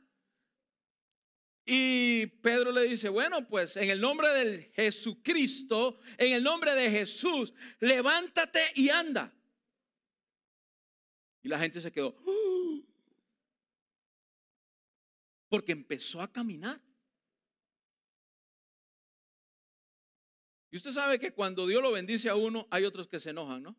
Y 1.64 2.26
Pedro 2.26 2.70
le 2.70 2.82
dice, 2.82 3.08
bueno, 3.08 3.48
pues 3.48 3.76
en 3.76 3.90
el 3.90 4.00
nombre 4.00 4.28
de 4.28 4.70
Jesucristo, 4.72 5.98
en 6.16 6.32
el 6.32 6.44
nombre 6.44 6.76
de 6.76 6.92
Jesús, 6.92 7.52
levántate 7.80 8.60
y 8.76 8.88
anda. 8.88 9.34
Y 11.42 11.48
la 11.48 11.58
gente 11.58 11.80
se 11.80 11.90
quedó, 11.90 12.16
porque 15.56 15.72
empezó 15.72 16.20
a 16.20 16.30
caminar. 16.30 16.78
Y 20.70 20.76
usted 20.76 20.90
sabe 20.90 21.18
que 21.18 21.32
cuando 21.32 21.66
Dios 21.66 21.80
lo 21.80 21.92
bendice 21.92 22.28
a 22.28 22.34
uno, 22.34 22.68
hay 22.70 22.84
otros 22.84 23.08
que 23.08 23.18
se 23.18 23.30
enojan, 23.30 23.62
¿no? 23.62 23.74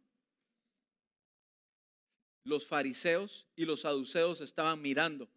Los 2.43 2.65
fariseos 2.65 3.47
y 3.55 3.65
los 3.65 3.81
saduceos 3.81 4.41
estaban 4.41 4.81
mirando 4.81 5.29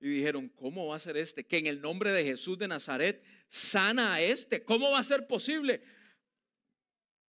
y 0.00 0.08
dijeron, 0.08 0.48
¿cómo 0.48 0.86
va 0.86 0.96
a 0.96 1.00
ser 1.00 1.18
este? 1.18 1.46
Que 1.46 1.58
en 1.58 1.66
el 1.66 1.82
nombre 1.82 2.12
de 2.12 2.24
Jesús 2.24 2.56
de 2.56 2.66
Nazaret 2.66 3.22
sana 3.50 4.14
a 4.14 4.22
este. 4.22 4.64
¿Cómo 4.64 4.90
va 4.90 5.00
a 5.00 5.02
ser 5.02 5.26
posible? 5.26 5.84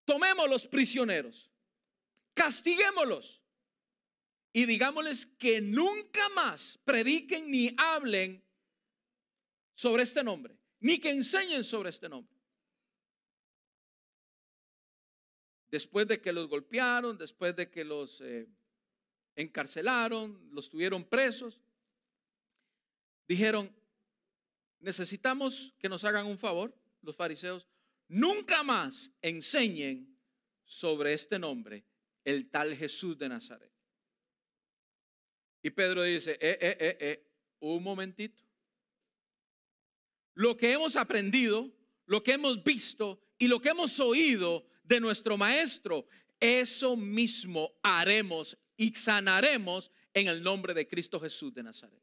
Tomemos 0.06 0.50
los 0.50 0.66
prisioneros, 0.66 1.52
castiguémoslos 2.34 3.42
y 4.54 4.66
digámosles 4.66 5.26
que 5.26 5.60
nunca 5.60 6.30
más 6.30 6.80
prediquen 6.86 7.52
ni 7.52 7.76
hablen 7.78 8.45
sobre 9.76 10.04
este 10.04 10.24
nombre, 10.24 10.58
ni 10.80 11.00
que 11.00 11.12
enseñen 11.12 11.64
sobre 11.64 11.90
este 11.90 12.10
nombre. 12.10 12.34
Después 15.68 16.08
de 16.08 16.22
que 16.22 16.32
los 16.32 16.48
golpearon, 16.48 17.18
después 17.18 17.56
de 17.56 17.70
que 17.70 17.84
los 17.84 18.22
eh, 18.22 18.48
encarcelaron, 19.36 20.50
los 20.52 20.70
tuvieron 20.70 21.04
presos, 21.04 21.62
dijeron, 23.28 23.76
necesitamos 24.80 25.74
que 25.78 25.90
nos 25.90 26.06
hagan 26.06 26.26
un 26.26 26.38
favor, 26.38 26.74
los 27.02 27.16
fariseos, 27.16 27.68
nunca 28.08 28.64
más 28.64 29.12
enseñen 29.22 30.18
sobre 30.64 31.14
este 31.14 31.38
nombre, 31.38 31.84
el 32.24 32.50
tal 32.50 32.76
Jesús 32.76 33.18
de 33.18 33.28
Nazaret. 33.28 33.72
Y 35.62 35.72
Pedro 35.72 36.04
dice, 36.04 36.38
eh, 36.40 36.58
eh, 36.62 37.28
un 37.60 37.84
momentito. 37.84 38.45
Lo 40.36 40.56
que 40.56 40.72
hemos 40.72 40.96
aprendido, 40.96 41.72
lo 42.06 42.22
que 42.22 42.34
hemos 42.34 42.64
visto 42.64 43.22
y 43.38 43.48
lo 43.48 43.60
que 43.60 43.70
hemos 43.70 44.00
oído 44.00 44.68
de 44.84 45.00
nuestro 45.00 45.38
maestro, 45.38 46.06
eso 46.40 46.96
mismo 46.96 47.74
haremos 47.82 48.58
y 48.78 48.94
sanaremos 48.94 49.92
en 50.14 50.28
el 50.28 50.44
nombre 50.44 50.74
de 50.74 50.88
Cristo 50.88 51.20
Jesús 51.20 51.54
de 51.54 51.64
Nazaret. 51.64 52.02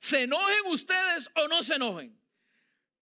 Se 0.00 0.22
enojen 0.22 0.66
ustedes 0.66 1.30
o 1.34 1.46
no 1.46 1.62
se 1.62 1.74
enojen. 1.74 2.18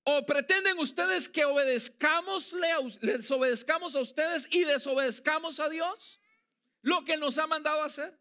¿O 0.06 0.26
pretenden 0.26 0.78
ustedes 0.78 1.30
que 1.30 1.46
obedezcamos, 1.46 2.52
les 3.00 3.30
obedezcamos 3.30 3.96
a 3.96 4.00
ustedes 4.00 4.46
y 4.50 4.64
desobedezcamos 4.64 5.60
a 5.60 5.70
Dios? 5.70 6.20
Lo 6.82 7.04
que 7.04 7.16
nos 7.16 7.38
ha 7.38 7.46
mandado 7.46 7.82
hacer. 7.82 8.18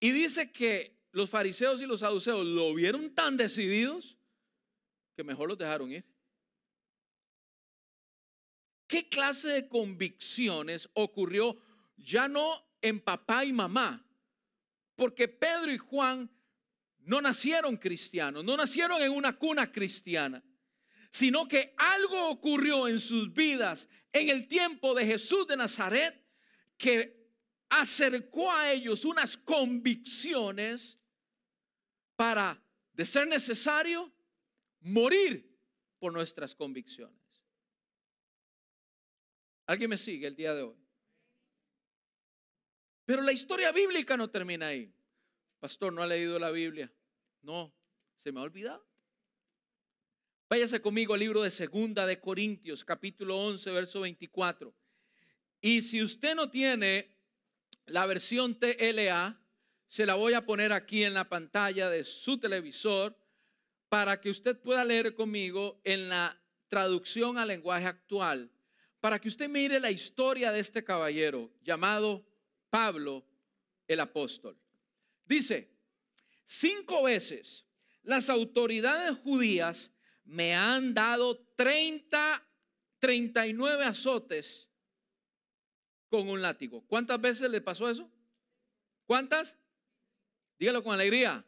Y 0.00 0.10
dice 0.10 0.50
que 0.50 0.97
los 1.18 1.28
fariseos 1.28 1.82
y 1.82 1.86
los 1.86 2.00
saduceos 2.00 2.46
lo 2.46 2.72
vieron 2.74 3.12
tan 3.12 3.36
decididos 3.36 4.16
que 5.16 5.24
mejor 5.24 5.48
los 5.48 5.58
dejaron 5.58 5.90
ir. 5.90 6.04
¿Qué 8.86 9.08
clase 9.08 9.48
de 9.48 9.68
convicciones 9.68 10.88
ocurrió 10.94 11.60
ya 11.96 12.28
no 12.28 12.64
en 12.80 13.00
papá 13.00 13.44
y 13.44 13.52
mamá? 13.52 14.06
Porque 14.94 15.26
Pedro 15.26 15.72
y 15.72 15.78
Juan 15.78 16.30
no 17.00 17.20
nacieron 17.20 17.76
cristianos, 17.76 18.44
no 18.44 18.56
nacieron 18.56 19.02
en 19.02 19.10
una 19.10 19.36
cuna 19.36 19.72
cristiana, 19.72 20.42
sino 21.10 21.48
que 21.48 21.74
algo 21.76 22.28
ocurrió 22.28 22.86
en 22.86 23.00
sus 23.00 23.34
vidas 23.34 23.88
en 24.12 24.28
el 24.28 24.46
tiempo 24.46 24.94
de 24.94 25.04
Jesús 25.04 25.48
de 25.48 25.56
Nazaret 25.56 26.24
que 26.76 27.28
acercó 27.70 28.52
a 28.52 28.70
ellos 28.70 29.04
unas 29.04 29.36
convicciones 29.36 30.97
para, 32.18 32.60
de 32.94 33.04
ser 33.04 33.28
necesario, 33.28 34.12
morir 34.80 35.56
por 36.00 36.12
nuestras 36.12 36.52
convicciones. 36.52 37.16
¿Alguien 39.66 39.90
me 39.90 39.96
sigue 39.96 40.26
el 40.26 40.34
día 40.34 40.52
de 40.52 40.62
hoy? 40.62 40.76
Pero 43.04 43.22
la 43.22 43.30
historia 43.30 43.70
bíblica 43.70 44.16
no 44.16 44.28
termina 44.28 44.66
ahí. 44.66 44.92
Pastor, 45.60 45.92
¿no 45.92 46.02
ha 46.02 46.08
leído 46.08 46.40
la 46.40 46.50
Biblia? 46.50 46.92
No, 47.42 47.72
se 48.16 48.32
me 48.32 48.40
ha 48.40 48.42
olvidado. 48.42 48.84
Váyase 50.50 50.82
conmigo 50.82 51.14
al 51.14 51.20
libro 51.20 51.42
de 51.42 51.52
Segunda 51.52 52.04
de 52.04 52.18
Corintios, 52.18 52.84
capítulo 52.84 53.38
11, 53.38 53.70
verso 53.70 54.00
24. 54.00 54.74
Y 55.60 55.82
si 55.82 56.02
usted 56.02 56.34
no 56.34 56.50
tiene 56.50 57.16
la 57.86 58.06
versión 58.06 58.58
TLA, 58.58 59.40
se 59.88 60.06
la 60.06 60.14
voy 60.14 60.34
a 60.34 60.46
poner 60.46 60.72
aquí 60.72 61.02
en 61.02 61.14
la 61.14 61.28
pantalla 61.28 61.90
de 61.90 62.04
su 62.04 62.38
televisor 62.38 63.18
para 63.88 64.20
que 64.20 64.30
usted 64.30 64.60
pueda 64.60 64.84
leer 64.84 65.14
conmigo 65.14 65.80
en 65.82 66.08
la 66.08 66.40
traducción 66.68 67.38
al 67.38 67.48
lenguaje 67.48 67.86
actual 67.86 68.50
para 69.00 69.20
que 69.20 69.28
usted 69.28 69.48
mire 69.48 69.80
la 69.80 69.90
historia 69.90 70.52
de 70.52 70.60
este 70.60 70.82
caballero 70.82 71.52
llamado 71.62 72.26
Pablo 72.70 73.24
el 73.86 74.00
apóstol. 74.00 74.58
Dice, 75.24 75.70
cinco 76.44 77.04
veces 77.04 77.64
las 78.02 78.28
autoridades 78.28 79.16
judías 79.18 79.92
me 80.24 80.54
han 80.54 80.94
dado 80.94 81.38
30, 81.56 82.46
39 82.98 83.84
azotes 83.84 84.68
con 86.08 86.28
un 86.28 86.42
látigo. 86.42 86.84
¿Cuántas 86.86 87.20
veces 87.20 87.50
le 87.50 87.60
pasó 87.60 87.88
eso? 87.88 88.10
¿Cuántas? 89.06 89.56
Dígalo 90.58 90.82
con 90.82 90.92
alegría. 90.92 91.44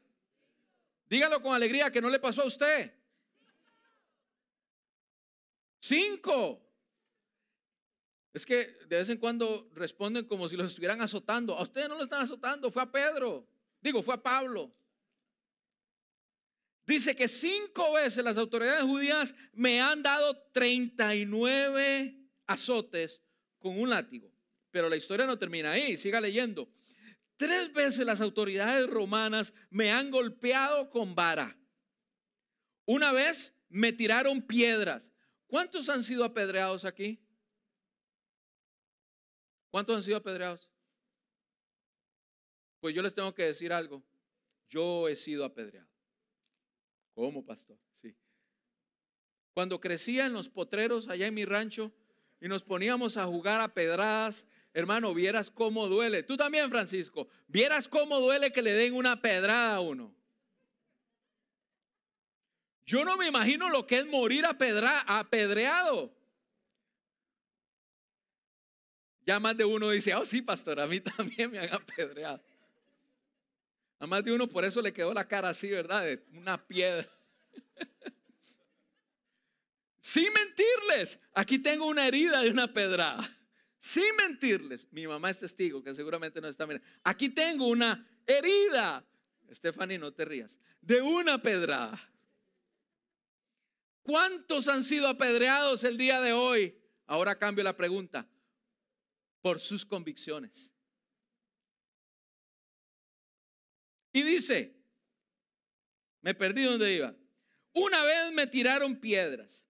Dígalo 1.09 1.43
con 1.43 1.55
alegría 1.55 1.91
que 1.91 2.01
no 2.01 2.09
le 2.09 2.21
pasó 2.21 2.43
a 2.43 2.47
usted. 2.47 2.93
Cinco. 5.81 6.61
Es 8.33 8.47
que 8.47 8.79
de 8.87 8.97
vez 8.97 9.09
en 9.09 9.19
cuando 9.19 9.69
responden 9.75 10.27
como 10.27 10.49
si 10.49 10.57
los 10.57 10.69
estuvieran 10.69 11.01
azotando. 11.01 11.57
A 11.59 11.63
ustedes 11.63 11.89
no 11.89 11.97
lo 11.97 12.05
están 12.05 12.23
azotando, 12.23 12.71
fue 12.71 12.83
a 12.83 12.93
Pedro. 12.93 13.47
Digo, 13.81 14.03
fue 14.03 14.15
a 14.15 14.23
Pablo. 14.23 14.71
Dice 16.87 17.17
que 17.17 17.27
cinco 17.29 17.93
veces 17.93 18.23
las 18.23 18.37
autoridades 18.37 18.83
judías 18.83 19.35
me 19.53 19.81
han 19.81 20.03
dado 20.03 20.37
39 20.53 22.17
azotes 22.47 23.21
con 23.59 23.79
un 23.79 23.91
látigo. 23.91 24.31
Pero 24.71 24.89
la 24.89 24.97
historia 24.97 25.27
no 25.27 25.39
termina 25.39 25.73
ahí, 25.73 25.97
siga 25.97 26.21
leyendo. 26.21 26.69
Tres 27.41 27.73
veces 27.73 28.05
las 28.05 28.21
autoridades 28.21 28.87
romanas 28.87 29.55
me 29.71 29.91
han 29.91 30.11
golpeado 30.11 30.91
con 30.91 31.15
vara. 31.15 31.57
Una 32.85 33.13
vez 33.13 33.55
me 33.71 33.95
tiraron 33.95 34.43
piedras. 34.43 35.11
¿Cuántos 35.47 35.89
han 35.89 36.03
sido 36.03 36.23
apedreados 36.23 36.85
aquí? 36.85 37.19
¿Cuántos 39.71 39.97
han 39.97 40.03
sido 40.03 40.19
apedreados? 40.19 40.71
Pues 42.79 42.95
yo 42.95 43.01
les 43.01 43.15
tengo 43.15 43.35
que 43.35 43.45
decir 43.45 43.73
algo. 43.73 44.03
Yo 44.69 45.09
he 45.09 45.17
sido 45.17 45.47
apedreado. 45.47 45.89
¿Cómo, 47.15 47.43
pastor? 47.43 47.79
Sí. 48.03 48.15
Cuando 49.55 49.81
crecía 49.81 50.27
en 50.27 50.35
los 50.35 50.51
potreros 50.51 51.09
allá 51.09 51.27
en 51.27 51.33
mi 51.33 51.47
rancho 51.47 51.91
y 52.39 52.49
nos 52.49 52.63
poníamos 52.63 53.17
a 53.17 53.25
jugar 53.25 53.63
a 53.63 53.73
pedradas, 53.73 54.47
hermano, 54.73 55.15
vieras 55.15 55.51
cómo 55.51 55.89
duele. 55.89 56.23
Tú 56.23 56.37
también, 56.37 56.71
Francisco, 56.71 57.29
vieras 57.49 57.89
cómo 57.89 58.21
duele 58.21 58.53
que 58.53 58.63
le 58.63 58.73
den 58.73 58.95
una 58.95 59.21
pedrada 59.21 59.77
a 59.77 59.81
uno. 59.81 60.15
Yo 62.85 63.05
no 63.05 63.17
me 63.17 63.27
imagino 63.27 63.69
lo 63.69 63.87
que 63.87 63.99
es 63.99 64.07
morir 64.07 64.45
apedreado. 64.47 66.13
Ya 69.25 69.39
más 69.39 69.57
de 69.57 69.65
uno 69.65 69.91
dice, 69.91 70.15
oh 70.15 70.25
sí, 70.25 70.43
pastor, 70.43 70.81
a 70.81 70.87
mí 70.87 71.01
también 71.01 71.51
me 71.51 71.61
han 71.61 71.73
apedreado. 71.73 72.43
A 74.01 74.07
más 74.07 74.25
de 74.25 74.33
uno 74.33 74.49
por 74.49 74.65
eso 74.65 74.81
le 74.81 74.93
quedó 74.93 75.13
la 75.13 75.29
cara 75.29 75.51
así, 75.51 75.71
¿verdad? 75.71 76.05
De 76.05 76.25
una 76.33 76.67
piedra. 76.67 77.09
Sin 80.01 80.33
mentirles, 80.33 81.19
aquí 81.35 81.59
tengo 81.59 81.87
una 81.87 82.09
herida 82.09 82.41
de 82.41 82.51
una 82.51 82.73
pedrada. 82.73 83.31
Sin 83.81 84.15
mentirles, 84.15 84.87
mi 84.93 85.07
mamá 85.07 85.31
es 85.31 85.39
testigo, 85.39 85.83
que 85.83 85.95
seguramente 85.95 86.39
no 86.39 86.49
está 86.49 86.67
mirando. 86.67 86.87
Aquí 87.03 87.31
tengo 87.31 87.67
una 87.67 88.07
herida, 88.27 89.03
Stephanie, 89.51 89.99
no 89.99 90.13
te 90.13 90.27
rías, 90.27 90.59
de 90.83 91.01
una 91.01 91.41
pedrada. 91.41 91.99
¿Cuántos 94.03 94.69
han 94.69 94.85
sido 94.85 95.09
apedreados 95.09 95.83
el 95.85 95.97
día 95.97 96.21
de 96.21 96.35
hoy? 96.35 96.79
Ahora 97.07 97.39
cambio 97.39 97.65
la 97.65 97.75
pregunta 97.75 98.29
por 99.41 99.61
sus 99.61 99.87
convicciones. 99.87 100.71
Y 104.13 104.23
dice, 104.23 104.77
me 106.21 106.35
perdí 106.35 106.65
donde 106.65 106.93
iba. 106.93 107.15
Una 107.73 108.03
vez 108.05 108.31
me 108.33 108.47
tiraron 108.47 109.01
piedras. 109.01 109.65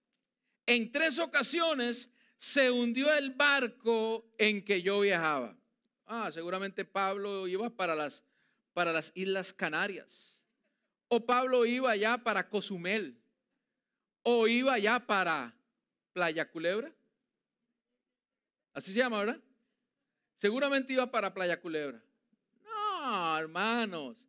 En 0.65 0.91
tres 0.91 1.17
ocasiones 1.17 2.09
se 2.41 2.71
hundió 2.71 3.13
el 3.13 3.29
barco 3.29 4.25
en 4.39 4.65
que 4.65 4.81
yo 4.81 5.01
viajaba. 5.01 5.55
Ah, 6.07 6.31
seguramente 6.33 6.83
Pablo 6.83 7.47
iba 7.47 7.69
para 7.69 7.95
las 7.95 8.23
para 8.73 8.91
las 8.91 9.11
Islas 9.13 9.53
Canarias, 9.53 10.41
o 11.07 11.23
Pablo 11.23 11.65
iba 11.67 11.95
ya 11.95 12.17
para 12.17 12.49
Cozumel, 12.49 13.21
o 14.23 14.47
iba 14.47 14.79
ya 14.79 15.05
para 15.05 15.53
Playa 16.13 16.49
Culebra. 16.49 16.91
Así 18.73 18.91
se 18.91 18.99
llama, 18.99 19.19
¿verdad? 19.19 19.39
Seguramente 20.37 20.93
iba 20.93 21.11
para 21.11 21.31
Playa 21.33 21.61
Culebra. 21.61 22.01
No, 22.63 23.37
hermanos. 23.37 24.25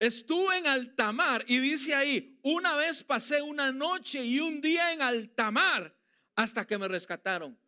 Estuve 0.00 0.58
en 0.58 0.66
Altamar 0.66 1.44
y 1.46 1.58
dice 1.58 1.94
ahí, 1.94 2.36
una 2.42 2.74
vez 2.74 3.04
pasé 3.04 3.42
una 3.42 3.70
noche 3.70 4.24
y 4.24 4.40
un 4.40 4.60
día 4.60 4.92
en 4.92 5.02
Altamar 5.02 6.01
hasta 6.34 6.66
que 6.66 6.78
me 6.78 6.88
rescataron. 6.88 7.58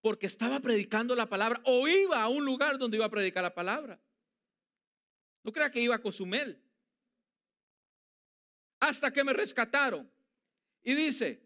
Porque 0.00 0.26
estaba 0.26 0.60
predicando 0.60 1.14
la 1.14 1.28
palabra 1.28 1.60
o 1.64 1.88
iba 1.88 2.22
a 2.22 2.28
un 2.28 2.44
lugar 2.44 2.78
donde 2.78 2.96
iba 2.96 3.06
a 3.06 3.10
predicar 3.10 3.42
la 3.42 3.54
palabra. 3.54 3.98
No 5.42 5.52
crea 5.52 5.70
que 5.70 5.80
iba 5.80 5.94
a 5.94 6.02
Cozumel. 6.02 6.62
Hasta 8.80 9.12
que 9.12 9.24
me 9.24 9.32
rescataron. 9.32 10.10
Y 10.82 10.94
dice, 10.94 11.42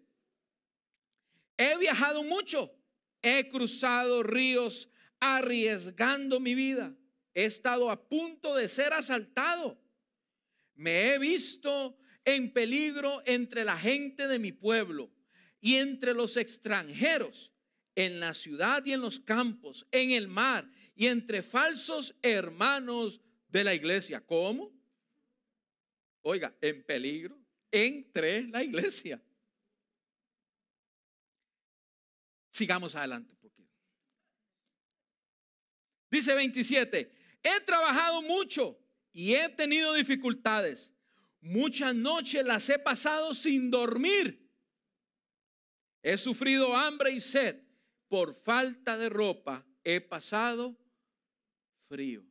he 1.57 1.77
viajado 1.79 2.25
mucho, 2.25 2.75
he 3.23 3.49
cruzado 3.49 4.25
ríos 4.25 4.89
arriesgando 5.21 6.41
mi 6.41 6.57
vida, 6.57 6.97
he 7.35 7.45
estado 7.45 7.91
a 7.91 8.09
punto 8.09 8.57
de 8.57 8.67
ser 8.67 8.93
asaltado 8.93 9.79
me 10.79 11.13
he 11.13 11.19
visto 11.19 11.99
en 12.25 12.53
peligro 12.53 13.21
entre 13.27 13.65
la 13.65 13.77
gente 13.77 14.29
de 14.29 14.39
mi 14.39 14.53
pueblo 14.53 15.11
y 15.61 15.77
entre 15.77 16.15
los 16.15 16.37
extranjeros, 16.37 17.53
en 17.95 18.21
la 18.21 18.35
ciudad 18.35 18.85
y 18.85 18.93
en 18.93 19.01
los 19.01 19.19
campos, 19.19 19.87
en 19.91 20.13
el 20.13 20.29
mar 20.29 20.71
y 20.95 21.07
entre 21.07 21.43
falsos 21.43 22.15
hermanos 22.23 23.21
de 23.49 23.65
la 23.65 23.75
iglesia. 23.75 24.21
¿Cómo? 24.21 24.73
Oiga, 26.23 26.55
en 26.61 26.85
peligro 26.85 27.39
entre 27.71 28.47
la 28.49 28.63
iglesia. 28.63 29.21
Sigamos 32.51 32.95
adelante. 32.95 33.35
Porque... 33.41 33.63
Dice 36.11 36.35
27, 36.35 37.13
he 37.43 37.61
trabajado 37.61 38.23
mucho 38.23 38.79
y 39.13 39.35
he 39.35 39.49
tenido 39.51 39.95
dificultades. 39.95 40.93
Muchas 41.41 41.95
noches 41.95 42.45
las 42.45 42.69
he 42.69 42.79
pasado 42.79 43.35
sin 43.35 43.71
dormir. 43.71 44.48
He 46.09 46.17
sufrido 46.17 46.75
hambre 46.75 47.11
y 47.11 47.21
sed. 47.21 47.57
Por 48.09 48.35
falta 48.35 48.97
de 48.97 49.11
ropa 49.11 49.63
he 49.85 50.01
pasado 50.01 50.75
frío. 51.87 52.25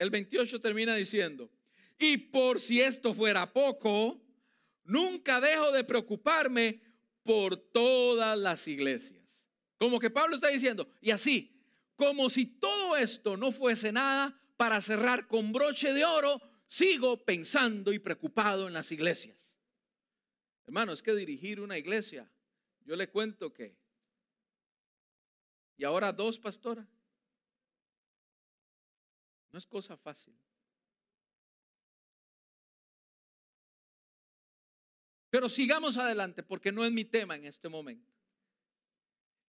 El 0.00 0.10
28 0.10 0.58
termina 0.58 0.96
diciendo, 0.96 1.48
y 1.96 2.16
por 2.16 2.58
si 2.58 2.80
esto 2.80 3.14
fuera 3.14 3.52
poco, 3.52 4.20
nunca 4.82 5.40
dejo 5.40 5.70
de 5.70 5.84
preocuparme 5.84 6.80
por 7.22 7.56
todas 7.56 8.36
las 8.36 8.66
iglesias. 8.66 9.46
Como 9.78 10.00
que 10.00 10.10
Pablo 10.10 10.34
está 10.34 10.48
diciendo, 10.48 10.88
y 11.00 11.12
así, 11.12 11.56
como 11.94 12.28
si 12.28 12.46
todo 12.46 12.96
esto 12.96 13.36
no 13.36 13.52
fuese 13.52 13.92
nada, 13.92 14.36
para 14.56 14.80
cerrar 14.80 15.28
con 15.28 15.52
broche 15.52 15.92
de 15.92 16.04
oro, 16.04 16.40
sigo 16.66 17.24
pensando 17.24 17.92
y 17.92 17.98
preocupado 17.98 18.66
en 18.66 18.74
las 18.74 18.90
iglesias. 18.92 19.54
Hermano, 20.66 20.92
es 20.92 21.02
que 21.02 21.14
dirigir 21.14 21.60
una 21.60 21.76
iglesia, 21.76 22.30
yo 22.80 22.96
le 22.96 23.10
cuento 23.10 23.52
que, 23.52 23.76
y 25.76 25.84
ahora 25.84 26.12
dos 26.12 26.38
pastoras, 26.38 26.88
no 29.52 29.58
es 29.58 29.66
cosa 29.66 29.96
fácil. 29.96 30.34
Pero 35.30 35.48
sigamos 35.48 35.96
adelante 35.96 36.44
porque 36.44 36.70
no 36.70 36.84
es 36.84 36.92
mi 36.92 37.04
tema 37.04 37.34
en 37.36 37.44
este 37.44 37.68
momento. 37.68 38.12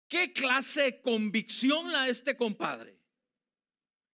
¿Qué 0.09 0.33
clase 0.33 0.83
de 0.83 1.03
convicción 1.03 1.91
la 1.91 2.09
este 2.09 2.37
compadre? 2.37 3.02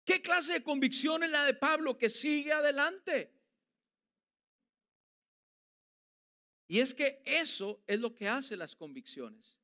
¿Qué 0.07 0.23
clase 0.23 0.53
de 0.53 0.63
convicción 0.63 1.25
es 1.25 1.31
la 1.31 1.45
de 1.45 1.55
Pablo 1.55 1.99
que 1.99 2.09
sigue 2.09 2.53
adelante? 2.53 3.35
Y 6.69 6.79
es 6.79 6.95
que 6.95 7.21
eso 7.25 7.83
es 7.89 7.99
lo 7.99 8.15
que 8.15 8.29
hace 8.29 8.57
las 8.57 8.77
convicciones. 8.77 9.59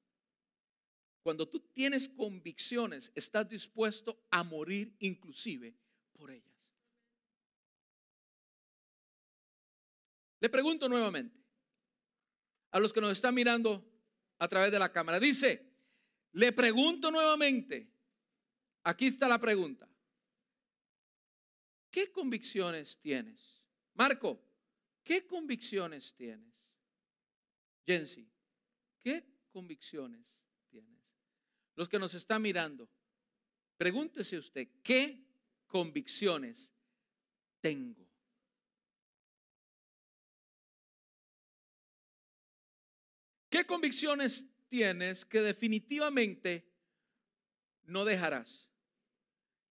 Cuando 1.22 1.48
tú 1.48 1.60
tienes 1.60 2.08
convicciones, 2.08 3.12
estás 3.14 3.48
dispuesto 3.48 4.20
a 4.32 4.42
morir 4.42 4.96
inclusive 4.98 5.76
por 6.12 6.32
ellas. 6.32 6.52
Le 10.40 10.48
pregunto 10.48 10.88
nuevamente 10.88 11.40
a 12.72 12.80
los 12.80 12.92
que 12.92 13.00
nos 13.00 13.12
están 13.12 13.32
mirando 13.32 13.88
a 14.40 14.48
través 14.48 14.72
de 14.72 14.78
la 14.80 14.90
cámara. 14.90 15.20
Dice, 15.20 15.72
le 16.32 16.50
pregunto 16.50 17.12
nuevamente, 17.12 17.88
aquí 18.82 19.06
está 19.06 19.28
la 19.28 19.40
pregunta. 19.40 19.91
¿Qué 21.92 22.10
convicciones 22.10 22.98
tienes? 22.98 23.62
Marco, 23.92 24.42
¿qué 25.04 25.26
convicciones 25.26 26.14
tienes? 26.14 26.54
Jensi, 27.86 28.26
¿qué 29.02 29.22
convicciones 29.50 30.40
tienes? 30.70 31.04
Los 31.74 31.90
que 31.90 31.98
nos 31.98 32.14
están 32.14 32.40
mirando, 32.40 32.88
pregúntese 33.76 34.38
usted, 34.38 34.68
¿qué 34.82 35.22
convicciones 35.66 36.72
tengo? 37.60 38.08
¿Qué 43.50 43.66
convicciones 43.66 44.46
tienes 44.70 45.26
que 45.26 45.42
definitivamente 45.42 46.66
no 47.82 48.06
dejarás, 48.06 48.71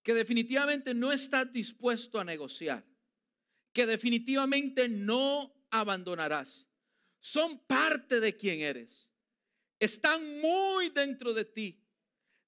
que 0.04 0.14
definitivamente 0.14 0.94
no 0.94 1.12
estás 1.12 1.52
dispuesto 1.52 2.20
a 2.20 2.24
negociar, 2.24 2.86
que 3.74 3.86
definitivamente 3.86 4.90
no 4.90 5.54
abandonarás. 5.70 6.68
Son 7.20 7.60
parte 7.66 8.20
de 8.20 8.36
quien 8.36 8.62
eres. 8.62 9.10
Están 9.80 10.40
muy 10.42 10.90
dentro 10.90 11.34
de 11.34 11.46
ti. 11.46 11.80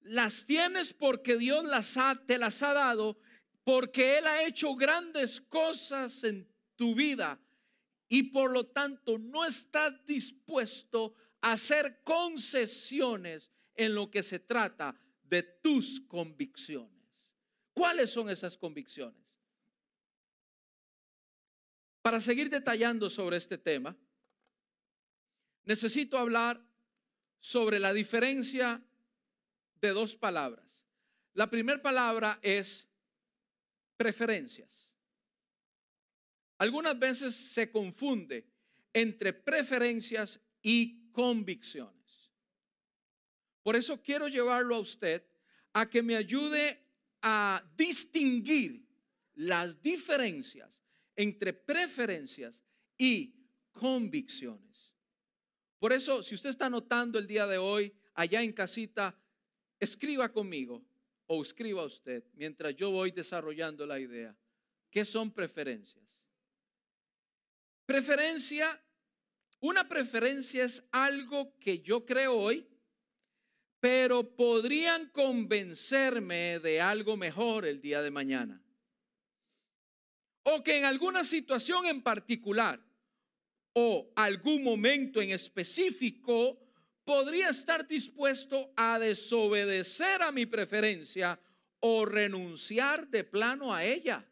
Las 0.00 0.44
tienes 0.44 0.92
porque 0.92 1.38
Dios 1.38 1.64
las 1.64 1.96
te 2.26 2.38
las 2.38 2.62
ha 2.62 2.74
dado, 2.74 3.18
porque 3.62 4.18
Él 4.18 4.26
ha 4.26 4.44
hecho 4.44 4.74
grandes 4.74 5.40
cosas 5.40 6.24
en 6.24 6.46
tu 6.76 6.94
vida 6.94 7.40
y 8.08 8.24
por 8.24 8.52
lo 8.52 8.66
tanto 8.66 9.18
no 9.18 9.44
estás 9.44 10.04
dispuesto 10.06 11.14
hacer 11.40 12.02
concesiones 12.04 13.50
en 13.74 13.94
lo 13.94 14.10
que 14.10 14.22
se 14.22 14.38
trata 14.38 14.94
de 15.22 15.42
tus 15.42 16.00
convicciones. 16.00 16.93
¿Cuáles 17.74 18.10
son 18.10 18.30
esas 18.30 18.56
convicciones? 18.56 19.20
Para 22.02 22.20
seguir 22.20 22.48
detallando 22.48 23.10
sobre 23.10 23.36
este 23.36 23.58
tema, 23.58 23.96
necesito 25.64 26.16
hablar 26.16 26.64
sobre 27.40 27.78
la 27.78 27.92
diferencia 27.92 28.82
de 29.80 29.88
dos 29.88 30.14
palabras. 30.14 30.84
La 31.34 31.50
primera 31.50 31.82
palabra 31.82 32.38
es 32.42 32.86
preferencias. 33.96 34.92
Algunas 36.58 36.98
veces 36.98 37.34
se 37.34 37.70
confunde 37.70 38.46
entre 38.92 39.32
preferencias 39.32 40.40
y 40.62 41.10
convicciones. 41.10 42.30
Por 43.62 43.76
eso 43.76 44.00
quiero 44.00 44.28
llevarlo 44.28 44.76
a 44.76 44.80
usted 44.80 45.26
a 45.72 45.88
que 45.88 46.02
me 46.02 46.16
ayude 46.16 46.83
a 47.24 47.64
distinguir 47.76 48.86
las 49.34 49.82
diferencias 49.82 50.80
entre 51.16 51.52
preferencias 51.52 52.62
y 52.96 53.34
convicciones. 53.72 54.94
Por 55.78 55.92
eso, 55.92 56.22
si 56.22 56.34
usted 56.34 56.50
está 56.50 56.70
notando 56.70 57.18
el 57.18 57.26
día 57.26 57.46
de 57.46 57.58
hoy, 57.58 57.92
allá 58.14 58.42
en 58.42 58.52
casita, 58.52 59.18
escriba 59.80 60.30
conmigo 60.30 60.84
o 61.26 61.42
escriba 61.42 61.84
usted 61.84 62.22
mientras 62.34 62.76
yo 62.76 62.90
voy 62.90 63.10
desarrollando 63.10 63.86
la 63.86 63.98
idea. 63.98 64.36
¿Qué 64.90 65.04
son 65.04 65.32
preferencias? 65.32 66.04
Preferencia 67.86 68.80
una 69.64 69.88
preferencia 69.88 70.62
es 70.62 70.84
algo 70.90 71.58
que 71.58 71.80
yo 71.80 72.04
creo 72.04 72.36
hoy, 72.36 72.68
pero 73.84 74.34
podrían 74.34 75.10
convencerme 75.10 76.58
de 76.58 76.80
algo 76.80 77.18
mejor 77.18 77.66
el 77.66 77.82
día 77.82 78.00
de 78.00 78.10
mañana. 78.10 78.58
O 80.44 80.64
que 80.64 80.78
en 80.78 80.86
alguna 80.86 81.22
situación 81.22 81.84
en 81.84 82.02
particular 82.02 82.80
o 83.74 84.10
algún 84.16 84.64
momento 84.64 85.20
en 85.20 85.32
específico 85.32 86.58
podría 87.04 87.50
estar 87.50 87.86
dispuesto 87.86 88.72
a 88.74 88.98
desobedecer 88.98 90.22
a 90.22 90.32
mi 90.32 90.46
preferencia 90.46 91.38
o 91.80 92.06
renunciar 92.06 93.06
de 93.08 93.22
plano 93.22 93.74
a 93.74 93.84
ella. 93.84 94.26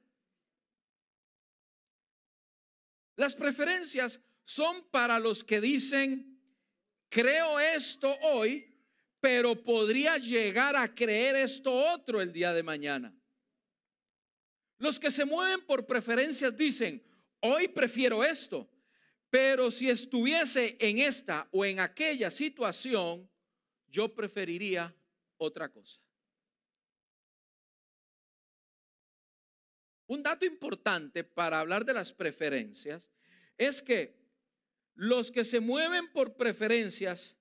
Las 3.16 3.34
preferencias 3.34 4.18
son 4.44 4.88
para 4.90 5.18
los 5.18 5.44
que 5.44 5.60
dicen, 5.60 6.40
creo 7.10 7.60
esto 7.60 8.16
hoy, 8.22 8.71
pero 9.22 9.54
podría 9.54 10.18
llegar 10.18 10.74
a 10.74 10.92
creer 10.92 11.36
esto 11.36 11.72
otro 11.72 12.20
el 12.20 12.32
día 12.32 12.52
de 12.52 12.64
mañana. 12.64 13.14
Los 14.78 14.98
que 14.98 15.12
se 15.12 15.24
mueven 15.24 15.64
por 15.64 15.86
preferencias 15.86 16.56
dicen, 16.56 17.00
hoy 17.38 17.68
prefiero 17.68 18.24
esto, 18.24 18.68
pero 19.30 19.70
si 19.70 19.88
estuviese 19.88 20.76
en 20.80 20.98
esta 20.98 21.48
o 21.52 21.64
en 21.64 21.78
aquella 21.78 22.32
situación, 22.32 23.30
yo 23.86 24.12
preferiría 24.12 24.92
otra 25.36 25.68
cosa. 25.68 26.00
Un 30.08 30.24
dato 30.24 30.44
importante 30.44 31.22
para 31.22 31.60
hablar 31.60 31.84
de 31.84 31.94
las 31.94 32.12
preferencias 32.12 33.08
es 33.56 33.80
que 33.80 34.20
los 34.94 35.30
que 35.30 35.44
se 35.44 35.60
mueven 35.60 36.10
por 36.10 36.34
preferencias 36.34 37.36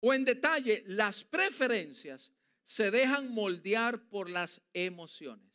o 0.00 0.14
en 0.14 0.24
detalle, 0.24 0.82
las 0.86 1.24
preferencias 1.24 2.32
se 2.64 2.90
dejan 2.90 3.32
moldear 3.32 4.08
por 4.08 4.28
las 4.28 4.60
emociones. 4.72 5.48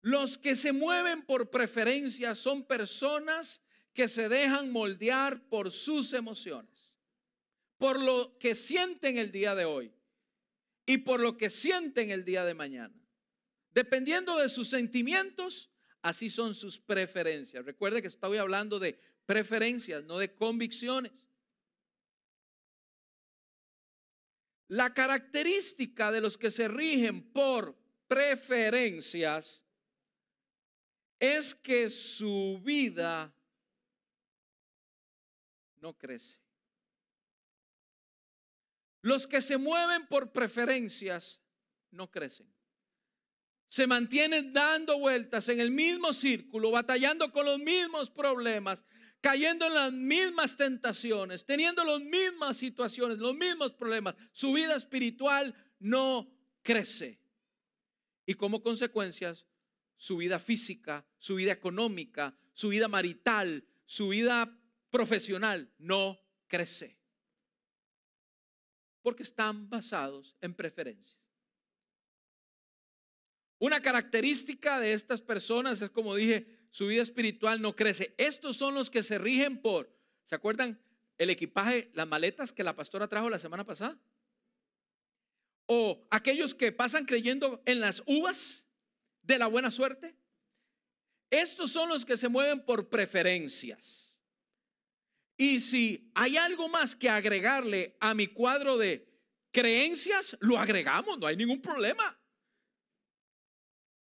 Los 0.00 0.36
que 0.36 0.54
se 0.54 0.72
mueven 0.72 1.22
por 1.22 1.50
preferencias 1.50 2.38
son 2.38 2.66
personas 2.66 3.62
que 3.94 4.06
se 4.06 4.28
dejan 4.28 4.70
moldear 4.70 5.48
por 5.48 5.70
sus 5.72 6.12
emociones, 6.12 6.92
por 7.78 7.98
lo 7.98 8.38
que 8.38 8.54
sienten 8.54 9.18
el 9.18 9.32
día 9.32 9.54
de 9.54 9.64
hoy 9.64 9.92
y 10.84 10.98
por 10.98 11.20
lo 11.20 11.36
que 11.36 11.48
sienten 11.48 12.10
el 12.10 12.24
día 12.24 12.44
de 12.44 12.54
mañana. 12.54 12.94
Dependiendo 13.70 14.38
de 14.38 14.48
sus 14.48 14.68
sentimientos, 14.68 15.70
así 16.02 16.28
son 16.28 16.54
sus 16.54 16.78
preferencias. 16.78 17.64
Recuerde 17.64 18.02
que 18.02 18.08
estoy 18.08 18.36
hablando 18.36 18.78
de 18.78 19.00
preferencias, 19.26 20.04
no 20.04 20.18
de 20.18 20.34
convicciones. 20.34 21.12
La 24.68 24.92
característica 24.92 26.10
de 26.10 26.20
los 26.20 26.38
que 26.38 26.50
se 26.50 26.68
rigen 26.68 27.32
por 27.32 27.76
preferencias 28.08 29.62
es 31.18 31.54
que 31.54 31.90
su 31.90 32.60
vida 32.62 33.34
no 35.76 35.96
crece. 35.96 36.38
Los 39.02 39.26
que 39.26 39.42
se 39.42 39.58
mueven 39.58 40.06
por 40.06 40.32
preferencias 40.32 41.40
no 41.90 42.10
crecen. 42.10 42.50
Se 43.68 43.86
mantienen 43.86 44.52
dando 44.52 44.98
vueltas 44.98 45.48
en 45.48 45.60
el 45.60 45.70
mismo 45.70 46.12
círculo, 46.12 46.70
batallando 46.70 47.30
con 47.30 47.44
los 47.44 47.58
mismos 47.58 48.08
problemas, 48.08 48.84
cayendo 49.24 49.66
en 49.66 49.72
las 49.72 49.90
mismas 49.90 50.54
tentaciones, 50.54 51.46
teniendo 51.46 51.82
las 51.82 51.98
mismas 51.98 52.58
situaciones, 52.58 53.16
los 53.16 53.34
mismos 53.34 53.72
problemas. 53.72 54.14
Su 54.32 54.52
vida 54.52 54.76
espiritual 54.76 55.54
no 55.78 56.30
crece. 56.60 57.18
Y 58.26 58.34
como 58.34 58.62
consecuencias, 58.62 59.46
su 59.96 60.18
vida 60.18 60.38
física, 60.38 61.06
su 61.18 61.36
vida 61.36 61.52
económica, 61.52 62.36
su 62.52 62.68
vida 62.68 62.86
marital, 62.86 63.64
su 63.86 64.10
vida 64.10 64.60
profesional 64.90 65.72
no 65.78 66.20
crece 66.46 66.98
porque 69.00 69.22
están 69.22 69.70
basados 69.70 70.36
en 70.42 70.52
preferencias. 70.52 71.18
Una 73.58 73.80
característica 73.80 74.78
de 74.80 74.92
estas 74.92 75.22
personas 75.22 75.80
es, 75.80 75.88
como 75.88 76.14
dije, 76.14 76.63
su 76.74 76.88
vida 76.88 77.02
espiritual 77.02 77.62
no 77.62 77.76
crece. 77.76 78.16
Estos 78.18 78.56
son 78.56 78.74
los 78.74 78.90
que 78.90 79.04
se 79.04 79.16
rigen 79.16 79.62
por, 79.62 79.96
¿se 80.24 80.34
acuerdan? 80.34 80.82
El 81.18 81.30
equipaje, 81.30 81.92
las 81.94 82.08
maletas 82.08 82.52
que 82.52 82.64
la 82.64 82.74
pastora 82.74 83.06
trajo 83.06 83.30
la 83.30 83.38
semana 83.38 83.64
pasada. 83.64 83.96
O 85.66 86.04
aquellos 86.10 86.52
que 86.52 86.72
pasan 86.72 87.04
creyendo 87.04 87.62
en 87.64 87.78
las 87.78 88.02
uvas 88.06 88.66
de 89.22 89.38
la 89.38 89.46
buena 89.46 89.70
suerte. 89.70 90.16
Estos 91.30 91.70
son 91.70 91.90
los 91.90 92.04
que 92.04 92.16
se 92.16 92.26
mueven 92.26 92.64
por 92.64 92.88
preferencias. 92.88 94.12
Y 95.36 95.60
si 95.60 96.10
hay 96.12 96.36
algo 96.36 96.68
más 96.68 96.96
que 96.96 97.08
agregarle 97.08 97.96
a 98.00 98.14
mi 98.14 98.26
cuadro 98.26 98.78
de 98.78 99.08
creencias, 99.52 100.36
lo 100.40 100.58
agregamos, 100.58 101.20
no 101.20 101.28
hay 101.28 101.36
ningún 101.36 101.62
problema. 101.62 102.18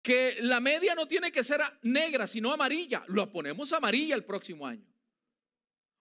Que 0.02 0.36
la 0.40 0.60
media 0.60 0.94
no 0.94 1.06
tiene 1.06 1.30
que 1.30 1.44
ser 1.44 1.60
negra, 1.82 2.26
sino 2.26 2.52
amarilla, 2.52 3.04
lo 3.06 3.30
ponemos 3.30 3.72
amarilla 3.72 4.14
el 4.14 4.24
próximo 4.24 4.66
año. 4.66 4.84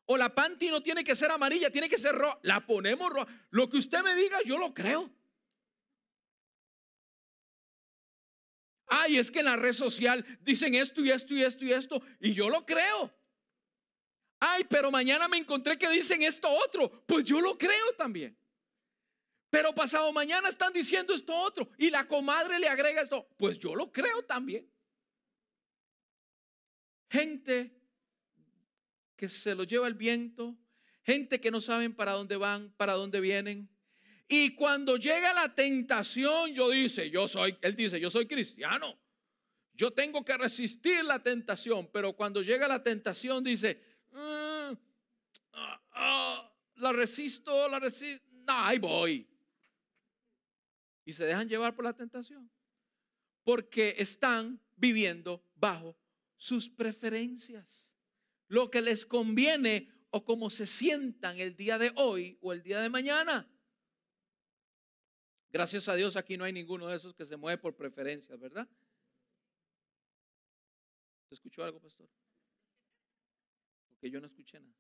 O 0.05 0.17
la 0.17 0.33
panty 0.33 0.69
no 0.69 0.81
tiene 0.81 1.03
que 1.03 1.15
ser 1.15 1.31
amarilla, 1.31 1.69
tiene 1.69 1.87
que 1.87 1.97
ser 1.97 2.15
roja, 2.15 2.39
la 2.41 2.65
ponemos 2.65 3.09
roja. 3.09 3.27
Lo 3.51 3.69
que 3.69 3.77
usted 3.77 4.01
me 4.03 4.15
diga, 4.15 4.39
yo 4.43 4.57
lo 4.57 4.73
creo. 4.73 5.09
Ay, 8.87 9.17
es 9.17 9.31
que 9.31 9.39
en 9.39 9.45
la 9.45 9.55
red 9.55 9.71
social 9.71 10.25
dicen 10.41 10.75
esto 10.75 11.01
y 11.01 11.11
esto 11.11 11.33
y 11.33 11.43
esto 11.43 11.63
y 11.63 11.71
esto, 11.71 12.01
y 12.19 12.33
yo 12.33 12.49
lo 12.49 12.65
creo. 12.65 13.13
Ay, 14.37 14.65
pero 14.67 14.91
mañana 14.91 15.27
me 15.27 15.37
encontré 15.37 15.77
que 15.77 15.89
dicen 15.89 16.23
esto 16.23 16.49
otro. 16.49 16.89
Pues 17.05 17.23
yo 17.23 17.39
lo 17.39 17.57
creo 17.57 17.93
también. 17.95 18.35
Pero 19.51 19.75
pasado 19.75 20.11
mañana 20.11 20.49
están 20.49 20.73
diciendo 20.73 21.13
esto 21.13 21.35
otro. 21.35 21.69
Y 21.77 21.91
la 21.91 22.07
comadre 22.07 22.57
le 22.57 22.67
agrega 22.67 23.01
esto. 23.01 23.27
Pues 23.37 23.59
yo 23.59 23.75
lo 23.75 23.91
creo 23.91 24.23
también. 24.23 24.67
Gente 27.09 27.77
que 29.15 29.29
se 29.29 29.53
lo 29.53 29.63
lleva 29.63 29.87
el 29.87 29.93
viento. 29.93 30.57
Gente 31.03 31.39
que 31.39 31.51
no 31.51 31.61
saben 31.61 31.93
para 31.93 32.13
dónde 32.13 32.37
van, 32.37 32.71
para 32.77 32.93
dónde 32.93 33.19
vienen. 33.19 33.69
Y 34.27 34.55
cuando 34.55 34.95
llega 34.95 35.33
la 35.33 35.53
tentación, 35.53 36.53
yo 36.53 36.69
dice, 36.69 37.09
yo 37.09 37.27
soy, 37.27 37.57
él 37.61 37.75
dice, 37.75 37.99
yo 37.99 38.09
soy 38.09 38.25
cristiano. 38.27 38.97
Yo 39.73 39.91
tengo 39.91 40.23
que 40.23 40.37
resistir 40.37 41.03
la 41.03 41.21
tentación, 41.21 41.89
pero 41.91 42.13
cuando 42.13 42.41
llega 42.41 42.67
la 42.67 42.81
tentación 42.81 43.43
dice, 43.43 43.81
Ah, 44.13 44.73
ah, 45.53 45.81
ah, 45.91 46.53
la 46.75 46.93
resisto, 46.93 47.67
la 47.67 47.79
resisto. 47.79 48.25
No, 48.45 48.53
ahí 48.53 48.79
voy. 48.79 49.30
Y 51.05 51.13
se 51.13 51.25
dejan 51.25 51.49
llevar 51.49 51.75
por 51.75 51.85
la 51.85 51.93
tentación. 51.93 52.49
Porque 53.43 53.95
están 53.97 54.61
viviendo 54.75 55.43
bajo 55.55 55.97
sus 56.37 56.69
preferencias. 56.69 57.89
Lo 58.47 58.69
que 58.69 58.81
les 58.81 59.05
conviene 59.05 59.89
o 60.09 60.25
como 60.25 60.49
se 60.49 60.65
sientan 60.65 61.39
el 61.39 61.55
día 61.55 61.77
de 61.77 61.91
hoy 61.95 62.37
o 62.41 62.53
el 62.53 62.61
día 62.61 62.81
de 62.81 62.89
mañana. 62.89 63.49
Gracias 65.49 65.87
a 65.87 65.95
Dios 65.95 66.15
aquí 66.15 66.37
no 66.37 66.43
hay 66.43 66.53
ninguno 66.53 66.87
de 66.87 66.95
esos 66.95 67.13
que 67.13 67.25
se 67.25 67.37
mueve 67.37 67.57
por 67.57 67.75
preferencias, 67.75 68.39
¿verdad? 68.39 68.67
¿Se 71.27 71.35
escuchó 71.35 71.63
algo, 71.63 71.79
pastor? 71.79 72.09
que 74.01 74.09
yo 74.09 74.19
no 74.19 74.27
escuché 74.27 74.59
nada. 74.59 74.75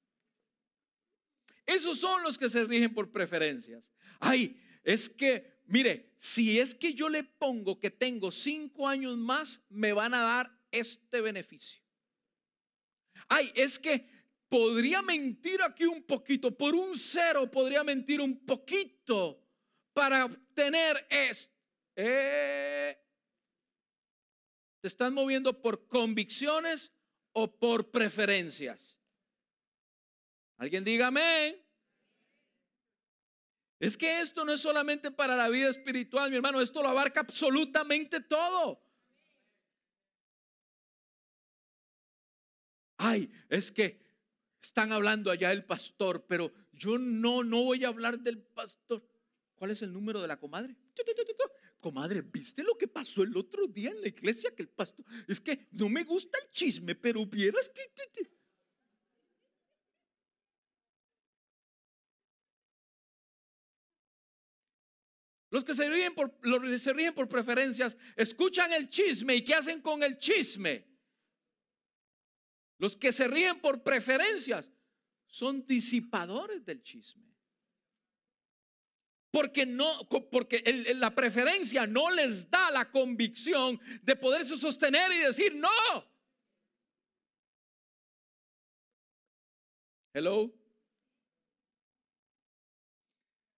Esos 1.65 1.99
son 1.99 2.23
los 2.23 2.37
que 2.37 2.49
se 2.49 2.65
rigen 2.65 2.91
por 2.93 3.11
preferencias. 3.11 3.91
Ay, 4.19 4.59
es 4.83 5.09
que, 5.09 5.61
mire, 5.65 6.13
si 6.19 6.59
es 6.59 6.75
que 6.75 6.93
yo 6.93 7.09
le 7.09 7.23
pongo 7.23 7.79
que 7.79 7.91
tengo 7.91 8.31
cinco 8.31 8.87
años 8.87 9.17
más, 9.17 9.61
me 9.69 9.93
van 9.93 10.13
a 10.13 10.21
dar 10.21 10.59
este 10.71 11.21
beneficio. 11.21 11.81
Ay, 13.27 13.51
es 13.55 13.79
que 13.79 14.07
podría 14.49 15.01
mentir 15.01 15.61
aquí 15.61 15.85
un 15.85 16.03
poquito, 16.03 16.55
por 16.55 16.75
un 16.75 16.97
cero 16.97 17.49
podría 17.49 17.83
mentir 17.83 18.19
un 18.19 18.45
poquito 18.45 19.41
para 19.93 20.25
obtener 20.25 21.07
esto. 21.09 21.53
Eh, 21.95 22.97
¿Te 24.81 24.87
están 24.87 25.13
moviendo 25.13 25.61
por 25.61 25.87
convicciones 25.87 26.91
o 27.33 27.55
por 27.59 27.91
preferencias? 27.91 28.99
Alguien 30.57 30.83
diga 30.83 31.07
amén. 31.07 31.55
Es 33.81 33.97
que 33.97 34.21
esto 34.21 34.45
no 34.45 34.53
es 34.53 34.59
solamente 34.59 35.09
para 35.09 35.35
la 35.35 35.49
vida 35.49 35.67
espiritual, 35.67 36.29
mi 36.29 36.35
hermano, 36.35 36.61
esto 36.61 36.83
lo 36.83 36.89
abarca 36.89 37.21
absolutamente 37.21 38.21
todo. 38.21 38.79
Ay, 42.97 43.31
es 43.49 43.71
que 43.71 43.99
están 44.61 44.91
hablando 44.91 45.31
allá 45.31 45.51
el 45.51 45.65
pastor, 45.65 46.27
pero 46.27 46.53
yo 46.73 46.99
no, 46.99 47.43
no 47.43 47.63
voy 47.63 47.83
a 47.83 47.87
hablar 47.87 48.19
del 48.19 48.37
pastor. 48.37 49.03
¿Cuál 49.55 49.71
es 49.71 49.81
el 49.81 49.91
número 49.91 50.21
de 50.21 50.27
la 50.27 50.39
comadre? 50.39 50.75
comadre, 51.79 52.21
¿viste 52.21 52.61
lo 52.61 52.77
que 52.77 52.87
pasó 52.87 53.23
el 53.23 53.35
otro 53.35 53.65
día 53.65 53.89
en 53.89 54.01
la 54.01 54.09
iglesia? 54.09 54.53
Que 54.55 54.61
el 54.61 54.69
pastor, 54.69 55.03
es 55.27 55.41
que 55.41 55.67
no 55.71 55.89
me 55.89 56.03
gusta 56.03 56.37
el 56.37 56.51
chisme, 56.51 56.93
pero 56.93 57.25
vieras 57.25 57.67
que... 57.69 57.81
Los 65.51 65.65
que 65.65 65.75
se 65.75 65.87
ríen, 65.89 66.15
por, 66.15 66.33
los 66.41 66.81
se 66.81 66.93
ríen 66.93 67.13
por 67.13 67.27
preferencias 67.27 67.97
escuchan 68.15 68.71
el 68.71 68.89
chisme 68.89 69.35
y 69.35 69.43
¿qué 69.43 69.53
hacen 69.53 69.81
con 69.81 70.01
el 70.01 70.17
chisme? 70.17 70.87
Los 72.77 72.95
que 72.95 73.11
se 73.11 73.27
ríen 73.27 73.59
por 73.59 73.83
preferencias 73.83 74.71
son 75.27 75.65
disipadores 75.67 76.65
del 76.65 76.81
chisme. 76.81 77.35
Porque 79.29 79.65
no, 79.65 80.07
porque 80.09 80.93
la 80.95 81.13
preferencia 81.13 81.85
no 81.85 82.09
les 82.09 82.49
da 82.49 82.71
la 82.71 82.89
convicción 82.89 83.79
de 84.01 84.15
poderse 84.15 84.55
sostener 84.55 85.11
y 85.11 85.17
decir 85.17 85.55
no. 85.55 85.69
Hello. 90.13 90.60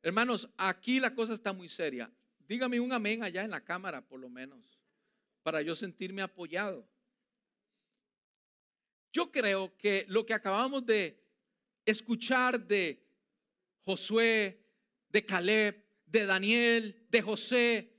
Hermanos, 0.04 0.50
aquí 0.58 1.00
la 1.00 1.16
cosa 1.16 1.34
está 1.34 1.54
muy 1.54 1.70
seria. 1.70 2.12
Dígame 2.46 2.80
un 2.82 2.92
amén 2.92 3.24
allá 3.24 3.44
en 3.44 3.52
la 3.52 3.64
cámara, 3.64 4.06
por 4.06 4.20
lo 4.20 4.30
menos, 4.30 4.78
para 5.42 5.62
yo 5.62 5.76
sentirme 5.76 6.22
apoyado. 6.22 6.86
Yo 9.14 9.32
creo 9.32 9.76
que 9.78 10.06
lo 10.10 10.26
que 10.26 10.34
acabamos 10.34 10.86
de 10.86 11.24
escuchar 11.86 12.60
de 12.60 13.02
Josué, 13.86 14.62
de 15.08 15.26
Caleb, 15.26 15.86
de 16.06 16.26
Daniel, 16.26 17.08
de 17.10 17.22
José, 17.22 17.94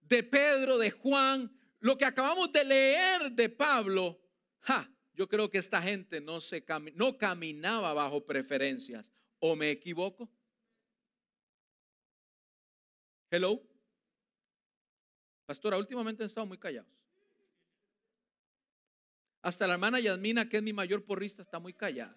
de 0.00 0.22
Pedro, 0.22 0.78
de 0.78 0.90
Juan, 0.90 1.52
lo 1.80 1.98
que 1.98 2.06
acabamos 2.06 2.50
de 2.52 2.64
leer 2.64 3.32
de 3.32 3.48
Pablo, 3.50 4.18
yo 5.12 5.28
creo 5.28 5.50
que 5.50 5.58
esta 5.58 5.82
gente 5.82 6.22
no, 6.22 6.40
se 6.40 6.64
no 6.94 7.18
caminaba 7.18 7.92
bajo 7.92 8.24
preferencias. 8.24 9.10
¿O 9.38 9.56
me 9.56 9.70
equivoco? 9.70 10.30
Hello. 13.30 13.62
Pastora, 15.46 15.78
últimamente 15.78 16.22
han 16.22 16.26
estado 16.26 16.46
muy 16.46 16.58
callados. 16.58 16.90
Hasta 19.42 19.66
la 19.66 19.74
hermana 19.74 20.00
Yasmina, 20.00 20.48
que 20.48 20.56
es 20.56 20.62
mi 20.62 20.72
mayor 20.72 21.04
porrista, 21.04 21.42
está 21.42 21.60
muy 21.60 21.72
callada. 21.72 22.16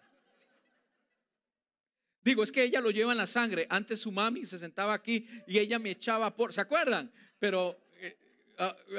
Digo, 2.22 2.42
es 2.44 2.52
que 2.52 2.64
ella 2.64 2.82
lo 2.82 2.90
lleva 2.90 3.12
en 3.12 3.18
la 3.20 3.28
sangre. 3.28 3.68
Antes 3.70 4.00
su 4.00 4.12
mami 4.12 4.46
se 4.46 4.58
sentaba 4.58 4.94
aquí 4.94 5.28
y 5.46 5.60
ella 5.60 5.78
me 5.78 5.92
echaba 5.92 6.36
por, 6.36 6.52
¿se 6.52 6.62
acuerdan? 6.62 7.14
Pero 7.38 7.78
eh, 7.98 8.18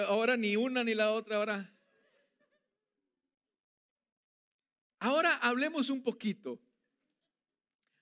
ahora 0.09 0.37
ni 0.37 0.57
una 0.57 0.85
ni 0.85 0.95
la 0.95 1.11
otra, 1.13 1.37
ahora. 1.37 1.75
Ahora 5.01 5.37
hablemos 5.39 5.91
un 5.91 6.03
poquito. 6.03 6.61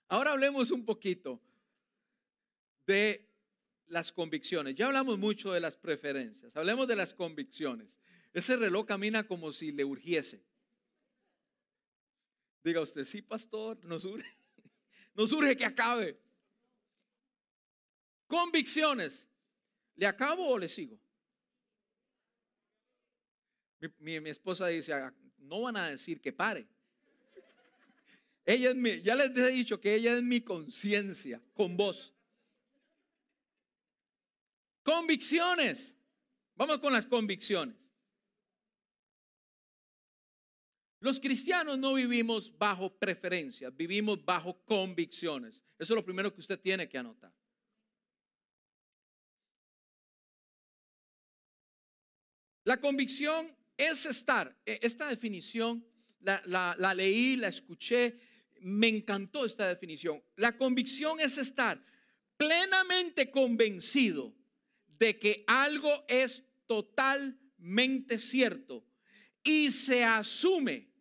Ahora 0.09 0.33
hablemos 0.33 0.71
un 0.71 0.85
poquito 0.85 1.41
de 2.87 3.32
las 3.93 4.11
convicciones. 4.11 4.75
Ya 4.75 4.87
hablamos 4.87 5.19
mucho 5.19 5.53
de 5.53 5.61
las 5.61 5.77
preferencias. 5.77 6.57
Hablemos 6.57 6.89
de 6.89 6.97
las 6.97 7.13
convicciones. 7.13 8.01
Ese 8.33 8.57
reloj 8.57 8.87
camina 8.87 9.27
como 9.27 9.53
si 9.53 9.71
le 9.71 9.85
urgiese. 9.85 10.43
Diga 12.65 12.81
usted, 12.81 13.05
sí, 13.05 13.21
pastor, 13.21 13.85
nos 13.85 14.07
urge, 14.07 14.33
nos 15.15 15.31
urge 15.33 15.57
que 15.57 15.67
acabe. 15.67 16.19
Convicciones. 18.27 19.29
¿Le 19.97 20.07
acabo 20.07 20.49
o 20.49 20.59
le 20.59 20.69
sigo? 20.69 20.99
Mi, 23.99 24.17
esposa 24.31 24.69
dice, 24.69 24.95
ah, 24.95 25.13
no 25.37 25.63
van 25.63 25.77
a 25.77 25.91
decir 25.91 26.19
que 26.23 26.33
pare. 26.33 26.67
Ella 28.47 28.71
es 28.71 28.77
mi, 28.77 29.03
ya 29.03 29.15
les 29.17 29.37
he 29.37 29.51
dicho 29.51 29.79
que 29.81 29.95
ella 29.95 30.17
es 30.17 30.23
mi 30.23 30.41
conciencia 30.41 31.43
con 31.53 31.77
vos. 31.77 32.15
Convicciones. 34.83 35.97
Vamos 36.57 36.79
con 36.79 36.93
las 36.93 37.07
convicciones. 37.07 37.77
Los 41.01 41.19
cristianos 41.19 41.79
no 41.79 41.95
vivimos 41.95 42.57
bajo 42.57 42.97
preferencias, 42.97 43.75
vivimos 43.77 44.25
bajo 44.25 44.65
convicciones. 44.65 45.61
Eso 45.77 45.95
es 45.95 45.97
lo 45.97 46.05
primero 46.05 46.33
que 46.33 46.41
usted 46.41 46.61
tiene 46.61 46.89
que 46.89 46.97
anotar. 46.97 47.33
La 52.65 52.81
convicción 52.81 53.53
es 53.77 54.07
estar. 54.07 54.57
E, 54.65 54.79
esta 54.83 55.09
definición 55.09 55.85
la, 56.21 56.41
la, 56.79 56.95
leí, 56.95 57.35
la 57.35 57.49
escuché, 57.49 58.21
me 58.61 58.87
encantó 58.87 59.45
esta 59.45 59.67
definición. 59.67 60.23
La 60.37 60.57
convicción 60.57 61.19
es 61.19 61.37
estar 61.37 61.85
plenamente 62.37 63.31
convencido 63.31 64.33
de 65.03 65.19
que 65.19 65.43
algo 65.49 66.05
es 66.07 66.45
totalmente 66.69 68.19
cierto 68.19 68.85
y 69.43 69.73
se 69.73 70.05
asume, 70.05 70.93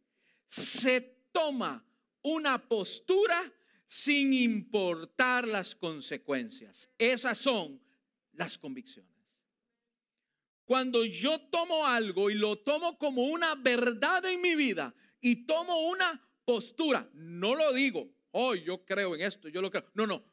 se 0.50 1.02
toma 1.32 1.86
una 2.24 2.68
postura 2.68 3.54
sin 3.86 4.34
importar 4.34 5.48
las 5.48 5.76
consecuencias. 5.76 6.90
Esas 6.98 7.38
son 7.38 7.80
las 8.32 8.58
convicciones. 8.58 9.12
Cuando 10.66 11.06
yo 11.06 11.40
tomo 11.52 11.86
algo 11.86 12.32
y 12.32 12.34
lo 12.34 12.58
tomo 12.58 12.98
como 12.98 13.26
una 13.26 13.54
verdad 13.54 14.26
en 14.26 14.42
mi 14.42 14.56
vida 14.56 14.96
y 15.20 15.46
tomo 15.46 15.90
una 15.92 16.28
postura, 16.44 17.08
no 17.14 17.54
lo 17.54 17.72
digo, 17.72 18.10
oh, 18.32 18.56
yo 18.56 18.84
creo 18.84 19.14
en 19.14 19.22
esto, 19.22 19.48
yo 19.48 19.62
lo 19.62 19.70
creo. 19.70 19.86
No, 19.94 20.08
no, 20.08 20.24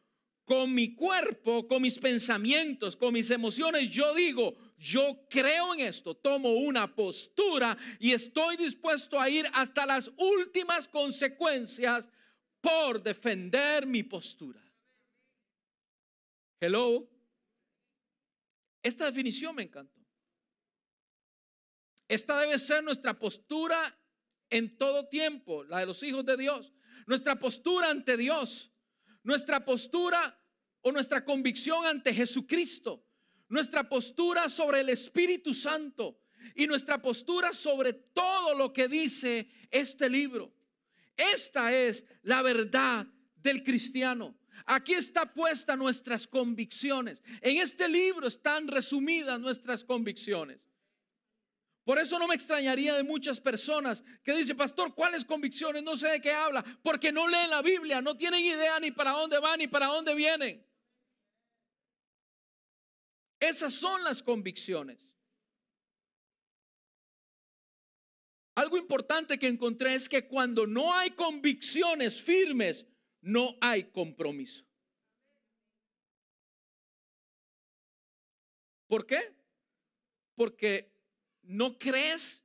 con 0.49 0.75
mi 0.75 0.95
cuerpo, 0.95 1.69
con 1.69 1.83
mis 1.83 1.99
pensamientos, 1.99 2.97
con 2.97 3.13
mis 3.13 3.31
emociones, 3.31 3.91
yo 3.91 4.15
digo, 4.15 4.57
yo 4.79 5.27
creo 5.29 5.75
en 5.75 5.81
esto, 5.81 6.17
tomo 6.17 6.53
una 6.53 6.95
postura 6.95 7.77
y 8.01 8.13
estoy 8.13 8.57
dispuesto 8.57 9.21
a 9.21 9.29
ir 9.29 9.47
hasta 9.53 9.85
las 9.85 10.11
últimas 10.17 10.89
consecuencias 10.89 12.09
por 12.63 13.03
defender 13.03 13.87
mi 13.87 14.03
postura. 14.03 14.65
Hello. 16.59 17.07
Esta 18.83 19.05
definición 19.05 19.55
me 19.55 19.65
encantó. 19.65 20.01
Esta 22.09 22.41
debe 22.41 22.59
ser 22.59 22.83
nuestra 22.83 23.19
postura 23.19 24.01
en 24.49 24.79
todo 24.79 25.09
tiempo, 25.09 25.63
la 25.65 25.81
de 25.81 25.87
los 25.87 26.03
hijos 26.03 26.25
de 26.25 26.39
Dios. 26.39 26.73
Nuestra 27.07 27.39
postura 27.39 27.91
ante 27.91 28.17
Dios 28.17 28.73
nuestra 29.29 29.63
postura 29.63 30.38
nuestra 30.93 31.25
convicción 31.25 31.87
ante 31.87 32.15
Jesucristo, 32.15 33.05
nuestra 33.49 33.89
postura 33.89 34.49
sobre 34.49 34.81
el 34.81 34.89
Espíritu 34.89 35.55
Santo 35.55 36.21
y 36.55 36.67
nuestra 36.67 37.01
postura 37.01 37.53
sobre 37.53 37.93
todo 37.93 38.55
lo 38.55 38.73
que 38.73 38.89
dice 38.89 39.49
este 39.71 40.09
libro. 40.09 40.53
Esta 41.17 41.73
es 41.75 42.05
la 42.23 42.43
verdad 42.43 43.07
del 43.37 43.63
cristiano. 43.63 44.39
Aquí 44.67 44.95
está 44.95 45.33
puesta 45.33 45.77
nuestras 45.77 46.29
convicciones. 46.29 47.23
En 47.41 47.57
este 47.59 47.89
libro 47.89 48.29
están 48.29 48.69
resumidas 48.69 49.41
nuestras 49.41 49.83
convicciones. 49.83 50.61
Por 51.89 51.99
eso 51.99 52.19
no 52.19 52.29
me 52.29 52.35
extrañaría 52.35 52.95
de 52.95 53.03
muchas 53.03 53.41
personas 53.41 54.05
que 54.23 54.35
dicen, 54.35 54.59
pastor, 54.59 54.95
¿cuáles 54.95 55.25
convicciones? 55.25 55.83
No 55.83 55.97
sé 55.97 56.09
de 56.09 56.21
qué 56.21 56.33
habla, 56.33 56.63
porque 56.83 57.11
no 57.11 57.27
leen 57.27 57.49
la 57.49 57.63
Biblia, 57.63 58.03
no 58.03 58.15
tienen 58.15 58.45
idea 58.45 58.79
ni 58.79 58.91
para 58.91 59.13
dónde 59.13 59.39
van 59.39 59.59
ni 59.59 59.69
para 59.69 59.87
dónde 59.87 60.15
vienen. 60.15 60.68
Esas 63.41 63.75
son 63.75 64.03
las 64.03 64.23
convicciones. 64.23 64.99
Algo 68.55 68.77
importante 68.77 69.39
que 69.39 69.47
encontré 69.47 69.95
es 69.95 70.09
que 70.09 70.27
cuando 70.27 70.67
no 70.67 70.93
hay 70.93 71.13
convicciones 71.13 72.21
firmes, 72.21 72.85
no 73.21 73.57
hay 73.61 73.85
compromiso. 73.85 74.65
¿Por 78.89 79.07
qué? 79.07 79.33
Porque 80.35 80.91
no 81.43 81.79
crees 81.79 82.45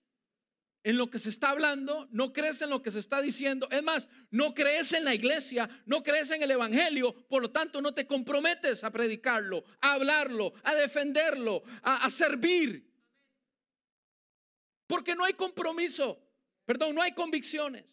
en 0.84 0.98
lo 0.98 1.10
que 1.10 1.18
se 1.18 1.30
está 1.30 1.52
hablando, 1.52 2.08
no 2.12 2.34
crees 2.34 2.62
en 2.62 2.70
lo 2.70 2.82
que 2.82 2.92
se 2.92 3.00
está 3.00 3.22
diciendo. 3.22 3.70
Es 3.72 3.82
más, 3.82 4.10
no 4.32 4.54
crees 4.54 4.92
en 4.92 5.06
la 5.06 5.16
iglesia, 5.16 5.70
no 5.86 6.04
crees 6.04 6.30
en 6.32 6.44
el 6.44 6.52
Evangelio, 6.52 7.14
por 7.28 7.42
lo 7.42 7.52
tanto 7.52 7.82
no 7.82 7.94
te 7.94 8.06
comprometes 8.06 8.84
a 8.84 8.92
predicarlo, 8.92 9.64
a 9.80 9.94
hablarlo, 9.94 10.54
a 10.64 10.76
defenderlo, 10.76 11.64
a, 11.84 12.10
servir. 12.10 12.92
Porque 14.86 15.16
no 15.16 15.24
hay 15.24 15.34
compromiso, 15.34 16.22
perdón, 16.66 16.96
no 16.96 17.02
hay 17.02 17.14
convicciones. 17.14 17.86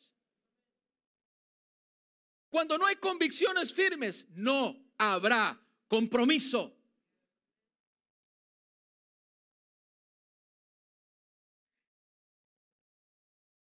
Cuando 2.48 2.76
no 2.76 2.86
hay 2.86 2.96
convicciones 2.96 3.72
firmes, 3.72 4.26
no 4.30 4.76
habrá 4.98 5.60
compromiso. 5.86 6.76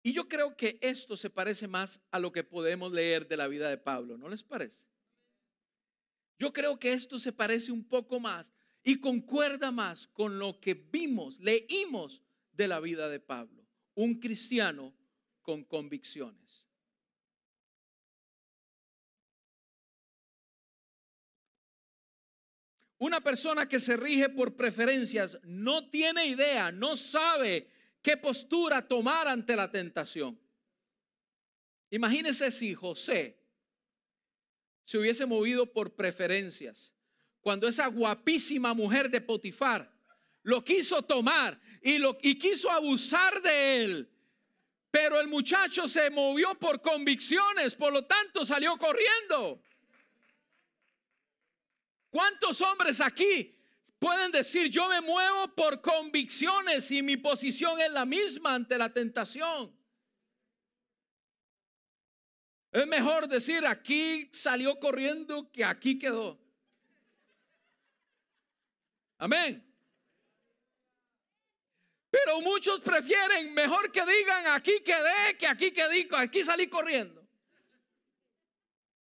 Y 0.06 0.12
yo 0.12 0.28
creo 0.28 0.54
que 0.54 0.78
esto 0.82 1.16
se 1.16 1.30
parece 1.30 1.66
más 1.66 1.98
a 2.10 2.18
lo 2.18 2.30
que 2.30 2.44
podemos 2.44 2.92
leer 2.92 3.26
de 3.26 3.38
la 3.38 3.48
vida 3.48 3.70
de 3.70 3.78
Pablo, 3.78 4.18
¿no 4.18 4.28
les 4.28 4.42
parece? 4.42 4.84
Yo 6.38 6.52
creo 6.52 6.78
que 6.78 6.92
esto 6.92 7.18
se 7.18 7.32
parece 7.32 7.72
un 7.72 7.88
poco 7.88 8.20
más 8.20 8.52
y 8.82 9.00
concuerda 9.00 9.70
más 9.70 10.06
con 10.08 10.38
lo 10.38 10.60
que 10.60 10.74
vimos, 10.74 11.40
leímos 11.40 12.20
de 12.52 12.68
la 12.68 12.80
vida 12.80 13.08
de 13.08 13.18
Pablo, 13.18 13.66
un 13.94 14.20
cristiano 14.20 14.94
con 15.40 15.64
convicciones. 15.64 16.66
Una 22.98 23.22
persona 23.22 23.66
que 23.66 23.78
se 23.78 23.96
rige 23.96 24.28
por 24.28 24.54
preferencias 24.54 25.38
no 25.44 25.88
tiene 25.88 26.26
idea, 26.26 26.70
no 26.70 26.94
sabe 26.94 27.73
qué 28.04 28.18
postura 28.18 28.86
tomar 28.86 29.26
ante 29.26 29.56
la 29.56 29.70
tentación. 29.70 30.38
Imagínese 31.90 32.50
si 32.50 32.74
José 32.74 33.40
se 34.84 34.98
hubiese 34.98 35.24
movido 35.24 35.72
por 35.72 35.94
preferencias 35.94 36.92
cuando 37.40 37.66
esa 37.66 37.86
guapísima 37.86 38.74
mujer 38.74 39.10
de 39.10 39.22
Potifar 39.22 39.90
lo 40.42 40.62
quiso 40.62 41.00
tomar 41.00 41.58
y, 41.80 41.96
lo, 41.96 42.18
y 42.20 42.38
quiso 42.38 42.70
abusar 42.70 43.40
de 43.40 43.82
él. 43.82 44.10
Pero 44.90 45.18
el 45.18 45.26
muchacho 45.26 45.88
se 45.88 46.10
movió 46.10 46.54
por 46.56 46.82
convicciones, 46.82 47.74
por 47.74 47.90
lo 47.90 48.04
tanto 48.04 48.44
salió 48.44 48.76
corriendo. 48.76 49.62
¿Cuántos 52.10 52.60
hombres 52.60 53.00
aquí 53.00 53.56
pueden 54.04 54.30
decir, 54.32 54.68
yo 54.68 54.86
me 54.86 55.00
muevo 55.00 55.48
por 55.54 55.80
convicciones 55.80 56.90
y 56.90 57.02
mi 57.02 57.16
posición 57.16 57.80
es 57.80 57.90
la 57.90 58.04
misma 58.04 58.54
ante 58.54 58.76
la 58.76 58.90
tentación? 58.90 59.74
Es 62.70 62.86
mejor 62.86 63.26
decir, 63.26 63.64
aquí 63.64 64.28
salió 64.30 64.78
corriendo 64.78 65.50
que 65.50 65.64
aquí 65.64 65.98
quedó. 65.98 66.38
Amén. 69.16 69.64
Pero 72.10 72.42
muchos 72.42 72.82
prefieren 72.82 73.54
mejor 73.54 73.90
que 73.90 74.04
digan 74.04 74.48
aquí 74.48 74.82
quedé 74.84 75.38
que 75.38 75.46
aquí 75.46 75.70
quedé, 75.70 76.06
aquí 76.12 76.44
salí 76.44 76.66
corriendo. 76.66 77.26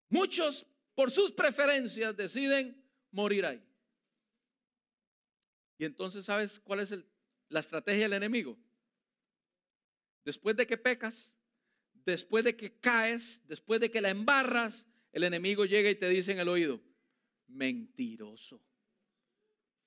Muchos 0.09 0.65
por 0.95 1.11
sus 1.11 1.31
preferencias 1.33 2.17
deciden 2.17 2.83
morir 3.11 3.45
ahí. 3.45 3.66
Y 5.77 5.85
entonces, 5.85 6.25
¿sabes 6.25 6.59
cuál 6.59 6.79
es 6.79 6.93
la 7.49 7.59
estrategia 7.59 8.03
del 8.03 8.13
enemigo? 8.13 8.57
Después 10.25 10.55
de 10.55 10.67
que 10.67 10.77
pecas, 10.77 11.33
después 12.05 12.43
de 12.43 12.55
que 12.55 12.79
caes, 12.79 13.41
después 13.47 13.79
de 13.79 13.91
que 13.91 14.01
la 14.01 14.09
embarras, 14.09 14.85
el 15.11 15.23
enemigo 15.23 15.65
llega 15.65 15.89
y 15.89 15.95
te 15.95 16.09
dice 16.09 16.31
en 16.31 16.39
el 16.39 16.49
oído, 16.49 16.81
mentiroso, 17.47 18.61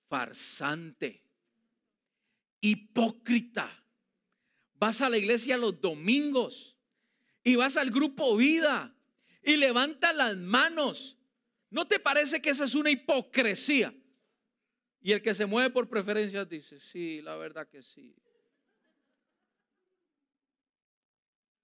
farsante 0.09 1.31
hipócrita. 2.61 3.71
Vas 4.75 5.01
a 5.01 5.09
la 5.09 5.19
iglesia 5.19 5.57
los 5.57 5.81
domingos 5.81 6.77
y 7.43 7.57
vas 7.57 7.77
al 7.77 7.91
grupo 7.91 8.37
vida 8.37 8.95
y 9.43 9.57
levanta 9.57 10.13
las 10.13 10.37
manos. 10.37 11.17
¿No 11.71 11.87
te 11.87 11.99
parece 11.99 12.41
que 12.43 12.51
esa 12.51 12.65
es 12.65 12.75
una 12.75 12.91
hipocresía? 12.91 13.95
Y 15.01 15.13
el 15.13 15.23
que 15.23 15.35
se 15.35 15.47
mueve 15.47 15.71
por 15.71 15.89
preferencias 15.89 16.49
dice, 16.49 16.79
sí, 16.79 17.23
la 17.23 17.37
verdad 17.37 17.67
que 17.69 17.83
sí. 17.83 18.15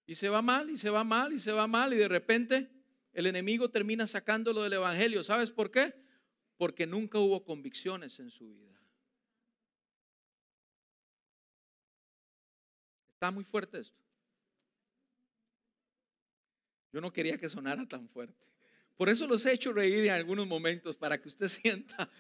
Y 0.07 0.14
se 0.14 0.28
va 0.28 0.41
mal, 0.41 0.70
y 0.70 0.78
se 0.78 0.89
va 0.89 1.05
mal, 1.05 1.32
y 1.32 1.41
se 1.41 1.53
va 1.53 1.66
mal, 1.66 1.93
y 1.93 1.97
de 1.97 2.09
repente 2.09 2.70
el 3.12 3.26
enemigo 3.26 3.70
termina 3.70 4.07
sacándolo 4.07 4.62
del 4.62 4.74
Evangelio. 4.74 5.22
¿Sabes 5.22 5.51
por 5.51 5.70
qué? 5.70 5.95
Porque 6.57 6.87
nunca 6.87 7.18
hubo 7.18 7.45
convicciones 7.45 8.18
en 8.20 8.30
su 8.30 8.49
vida. 8.49 8.80
Está 13.14 13.30
muy 13.30 13.45
fuerte 13.45 13.78
esto. 13.78 13.99
Yo 16.93 17.01
no 17.01 17.12
quería 17.12 17.37
que 17.37 17.49
sonara 17.49 17.87
tan 17.87 18.09
fuerte. 18.09 18.47
Por 18.97 19.09
eso 19.09 19.26
los 19.26 19.45
he 19.45 19.53
hecho 19.53 19.72
reír 19.72 20.05
en 20.05 20.12
algunos 20.12 20.47
momentos 20.47 20.97
para 20.97 21.20
que 21.20 21.28
usted 21.28 21.49
sienta, 21.49 22.11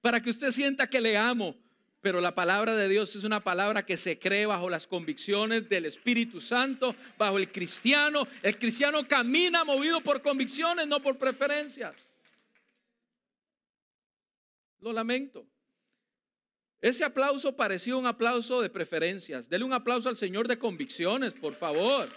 para 0.00 0.20
que 0.20 0.30
usted 0.30 0.50
sienta 0.50 0.88
que 0.88 1.00
le 1.00 1.16
amo. 1.16 1.56
Pero 2.00 2.20
la 2.20 2.34
palabra 2.34 2.76
de 2.76 2.88
Dios 2.88 3.16
es 3.16 3.24
una 3.24 3.42
palabra 3.42 3.84
que 3.84 3.96
se 3.96 4.18
cree 4.18 4.46
bajo 4.46 4.70
las 4.70 4.86
convicciones 4.86 5.68
del 5.68 5.84
Espíritu 5.84 6.40
Santo, 6.40 6.94
bajo 7.16 7.38
el 7.38 7.50
cristiano. 7.50 8.26
El 8.42 8.56
cristiano 8.56 9.06
camina 9.06 9.64
movido 9.64 10.00
por 10.00 10.22
convicciones, 10.22 10.86
no 10.86 11.02
por 11.02 11.18
preferencias. 11.18 11.94
Lo 14.80 14.92
lamento. 14.92 15.44
Ese 16.80 17.04
aplauso 17.04 17.56
pareció 17.56 17.98
un 17.98 18.06
aplauso 18.06 18.62
de 18.62 18.70
preferencias. 18.70 19.48
Dele 19.48 19.64
un 19.64 19.72
aplauso 19.72 20.08
al 20.08 20.16
Señor 20.16 20.46
de 20.46 20.56
convicciones, 20.56 21.34
por 21.34 21.54
favor. 21.54 22.08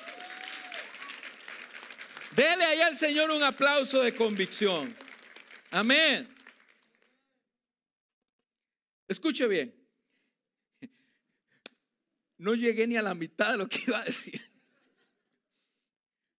Dele 2.36 2.64
ahí 2.64 2.82
al 2.82 2.96
Señor 2.96 3.32
un 3.32 3.42
aplauso 3.42 4.02
de 4.02 4.14
convicción. 4.14 4.96
Amén. 5.72 6.28
Escuche 9.12 9.46
bien. 9.46 9.76
No 12.38 12.56
llegué 12.56 12.88
ni 12.88 12.96
a 12.96 13.02
la 13.02 13.14
mitad 13.14 13.52
de 13.52 13.58
lo 13.58 13.68
que 13.68 13.82
iba 13.86 14.00
a 14.00 14.06
decir. 14.06 14.42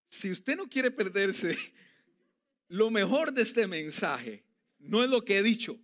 Si 0.08 0.30
usted 0.30 0.56
no 0.56 0.66
quiere 0.66 0.90
perderse, 0.90 1.54
lo 2.68 2.90
mejor 2.90 3.30
de 3.34 3.42
este 3.42 3.66
mensaje 3.66 4.42
no 4.78 5.04
es 5.04 5.10
lo 5.10 5.22
que 5.22 5.36
he 5.36 5.42
dicho, 5.42 5.78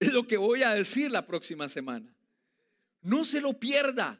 es 0.00 0.10
lo 0.14 0.26
que 0.26 0.38
voy 0.38 0.62
a 0.62 0.74
decir 0.74 1.10
la 1.10 1.26
próxima 1.26 1.68
semana. 1.68 2.16
No 3.02 3.26
se 3.26 3.42
lo 3.42 3.60
pierda. 3.60 4.18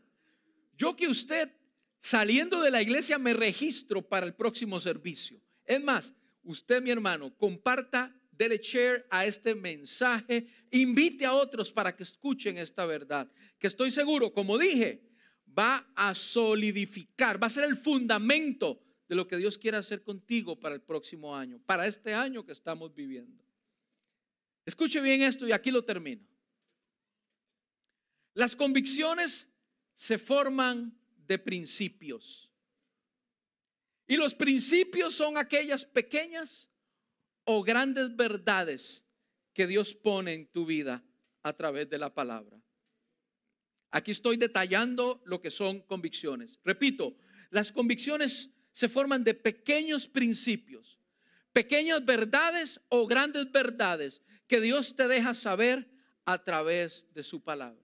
Yo 0.77 0.95
que 0.95 1.09
usted 1.09 1.51
saliendo 1.99 2.61
de 2.61 2.71
la 2.71 2.83
iglesia 2.83 3.19
me 3.19 3.33
registro 3.33 4.07
para 4.07 4.27
el 4.27 4.35
próximo 4.35 4.81
servicio. 4.81 5.41
Es 5.65 5.83
más, 5.83 6.13
usted 6.45 6.83
mi 6.83 6.91
hermano, 6.91 7.35
comparta, 7.39 8.15
dele 8.33 8.59
share 8.59 9.07
a 9.11 9.25
este 9.27 9.55
mensaje, 9.55 10.47
invite 10.71 11.25
a 11.25 11.35
otros 11.35 11.71
para 11.71 11.95
que 11.95 12.03
escuchen 12.03 12.57
esta 12.57 12.87
verdad, 12.87 13.31
que 13.59 13.67
estoy 13.67 13.91
seguro, 13.91 14.33
como 14.33 14.59
dije, 14.59 15.03
va 15.57 15.93
a 15.95 16.15
solidificar, 16.15 17.41
va 17.41 17.47
a 17.47 17.51
ser 17.51 17.65
el 17.65 17.77
fundamento 17.77 18.83
de 19.09 19.15
lo 19.15 19.29
que 19.29 19.37
Dios 19.37 19.59
quiere 19.59 19.77
hacer 19.77 20.03
contigo 20.03 20.59
para 20.59 20.75
el 20.75 20.81
próximo 20.81 21.37
año, 21.37 21.61
para 21.67 21.87
este 21.87 22.15
año 22.15 22.45
que 22.45 22.53
estamos 22.53 22.95
viviendo. 22.95 23.45
Escuche 24.65 25.01
bien 25.01 25.23
esto 25.23 25.47
y 25.47 25.53
aquí 25.53 25.71
lo 25.71 25.85
termino. 25.85 26.27
Las 28.35 28.57
convicciones 28.57 29.47
se 29.95 30.17
forman 30.17 30.99
de 31.27 31.39
principios. 31.39 32.51
Y 34.07 34.17
los 34.17 34.35
principios 34.35 35.15
son 35.15 35.37
aquellas 35.37 35.85
pequeñas 35.85 36.72
o 37.45 37.63
grandes 37.63 38.15
verdades 38.15 39.03
que 39.53 39.67
Dios 39.67 39.95
pone 39.95 40.33
en 40.33 40.47
tu 40.47 40.65
vida 40.65 41.05
a 41.43 41.53
través 41.53 41.89
de 41.89 41.99
la 41.99 42.15
palabra. 42.15 42.61
Aquí 43.91 44.11
estoy 44.11 44.37
detallando 44.37 45.23
lo 45.27 45.41
que 45.41 45.51
son 45.51 45.81
convicciones. 45.83 46.59
Repito, 46.65 47.17
las 47.51 47.71
convicciones 47.71 48.51
se 48.71 48.89
forman 48.89 49.23
de 49.23 49.35
pequeños 49.35 50.09
principios, 50.09 50.99
pequeñas 51.53 52.05
verdades 52.05 52.81
o 52.89 53.07
grandes 53.07 53.51
verdades 53.53 54.23
que 54.47 54.61
Dios 54.61 54.97
te 54.97 55.09
deja 55.09 55.35
saber 55.35 55.91
a 56.25 56.43
través 56.43 57.07
de 57.13 57.23
su 57.23 57.43
palabra. 57.43 57.83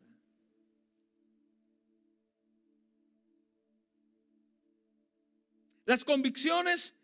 Las 5.85 6.05
convicciones 6.05 6.95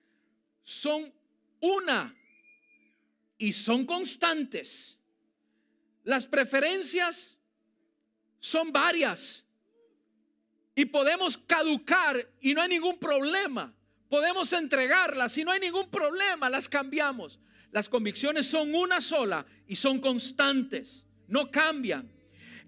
son 0.62 1.12
una 1.60 2.14
y 3.44 3.52
son 3.52 3.84
constantes. 3.84 4.98
Las 6.02 6.26
preferencias 6.26 7.36
son 8.40 8.72
varias 8.72 9.44
y 10.74 10.86
podemos 10.86 11.36
caducar 11.36 12.26
y 12.40 12.54
no 12.54 12.62
hay 12.62 12.70
ningún 12.70 12.98
problema. 12.98 13.74
Podemos 14.08 14.50
entregarlas 14.54 15.36
y 15.36 15.44
no 15.44 15.50
hay 15.50 15.60
ningún 15.60 15.90
problema, 15.90 16.48
las 16.48 16.70
cambiamos. 16.70 17.38
Las 17.70 17.90
convicciones 17.90 18.46
son 18.46 18.74
una 18.74 19.02
sola 19.02 19.44
y 19.66 19.76
son 19.76 20.00
constantes, 20.00 21.04
no 21.28 21.50
cambian. 21.50 22.10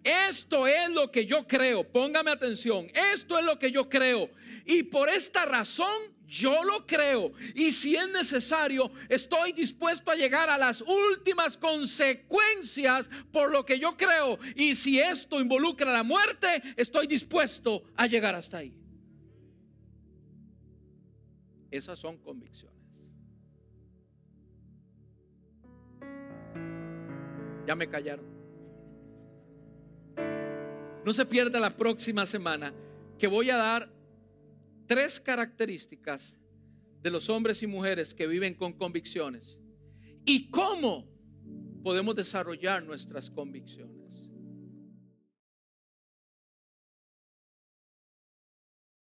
Esto 0.04 0.66
es 0.66 0.90
lo 0.90 1.10
que 1.10 1.24
yo 1.24 1.46
creo, 1.46 1.90
póngame 1.90 2.30
atención, 2.30 2.90
esto 3.14 3.38
es 3.38 3.44
lo 3.46 3.58
que 3.58 3.70
yo 3.70 3.88
creo. 3.88 4.30
Y 4.66 4.82
por 4.82 5.08
esta 5.08 5.46
razón 5.46 6.15
yo 6.26 6.64
lo 6.64 6.86
creo. 6.86 7.32
Y 7.54 7.70
si 7.70 7.96
es 7.96 8.08
necesario, 8.10 8.90
estoy 9.08 9.52
dispuesto 9.52 10.10
a 10.10 10.14
llegar 10.14 10.50
a 10.50 10.58
las 10.58 10.82
últimas 10.82 11.56
consecuencias 11.56 13.08
por 13.32 13.50
lo 13.50 13.64
que 13.64 13.78
yo 13.78 13.96
creo. 13.96 14.38
Y 14.54 14.74
si 14.74 15.00
esto 15.00 15.40
involucra 15.40 15.92
la 15.92 16.02
muerte, 16.02 16.62
estoy 16.76 17.06
dispuesto 17.06 17.84
a 17.96 18.06
llegar 18.06 18.34
hasta 18.34 18.58
ahí. 18.58 18.74
Esas 21.70 21.98
son 21.98 22.16
convicciones. 22.18 22.76
Ya 27.66 27.74
me 27.74 27.88
callaron. 27.88 28.24
No 31.04 31.12
se 31.12 31.24
pierda 31.24 31.60
la 31.60 31.70
próxima 31.70 32.26
semana 32.26 32.72
que 33.18 33.26
voy 33.26 33.50
a 33.50 33.56
dar 33.56 33.95
tres 34.86 35.20
características 35.20 36.36
de 37.02 37.10
los 37.10 37.28
hombres 37.28 37.62
y 37.62 37.66
mujeres 37.66 38.14
que 38.14 38.26
viven 38.26 38.54
con 38.54 38.72
convicciones 38.72 39.58
y 40.24 40.50
cómo 40.50 41.06
podemos 41.82 42.16
desarrollar 42.16 42.84
nuestras 42.84 43.30
convicciones. 43.30 44.05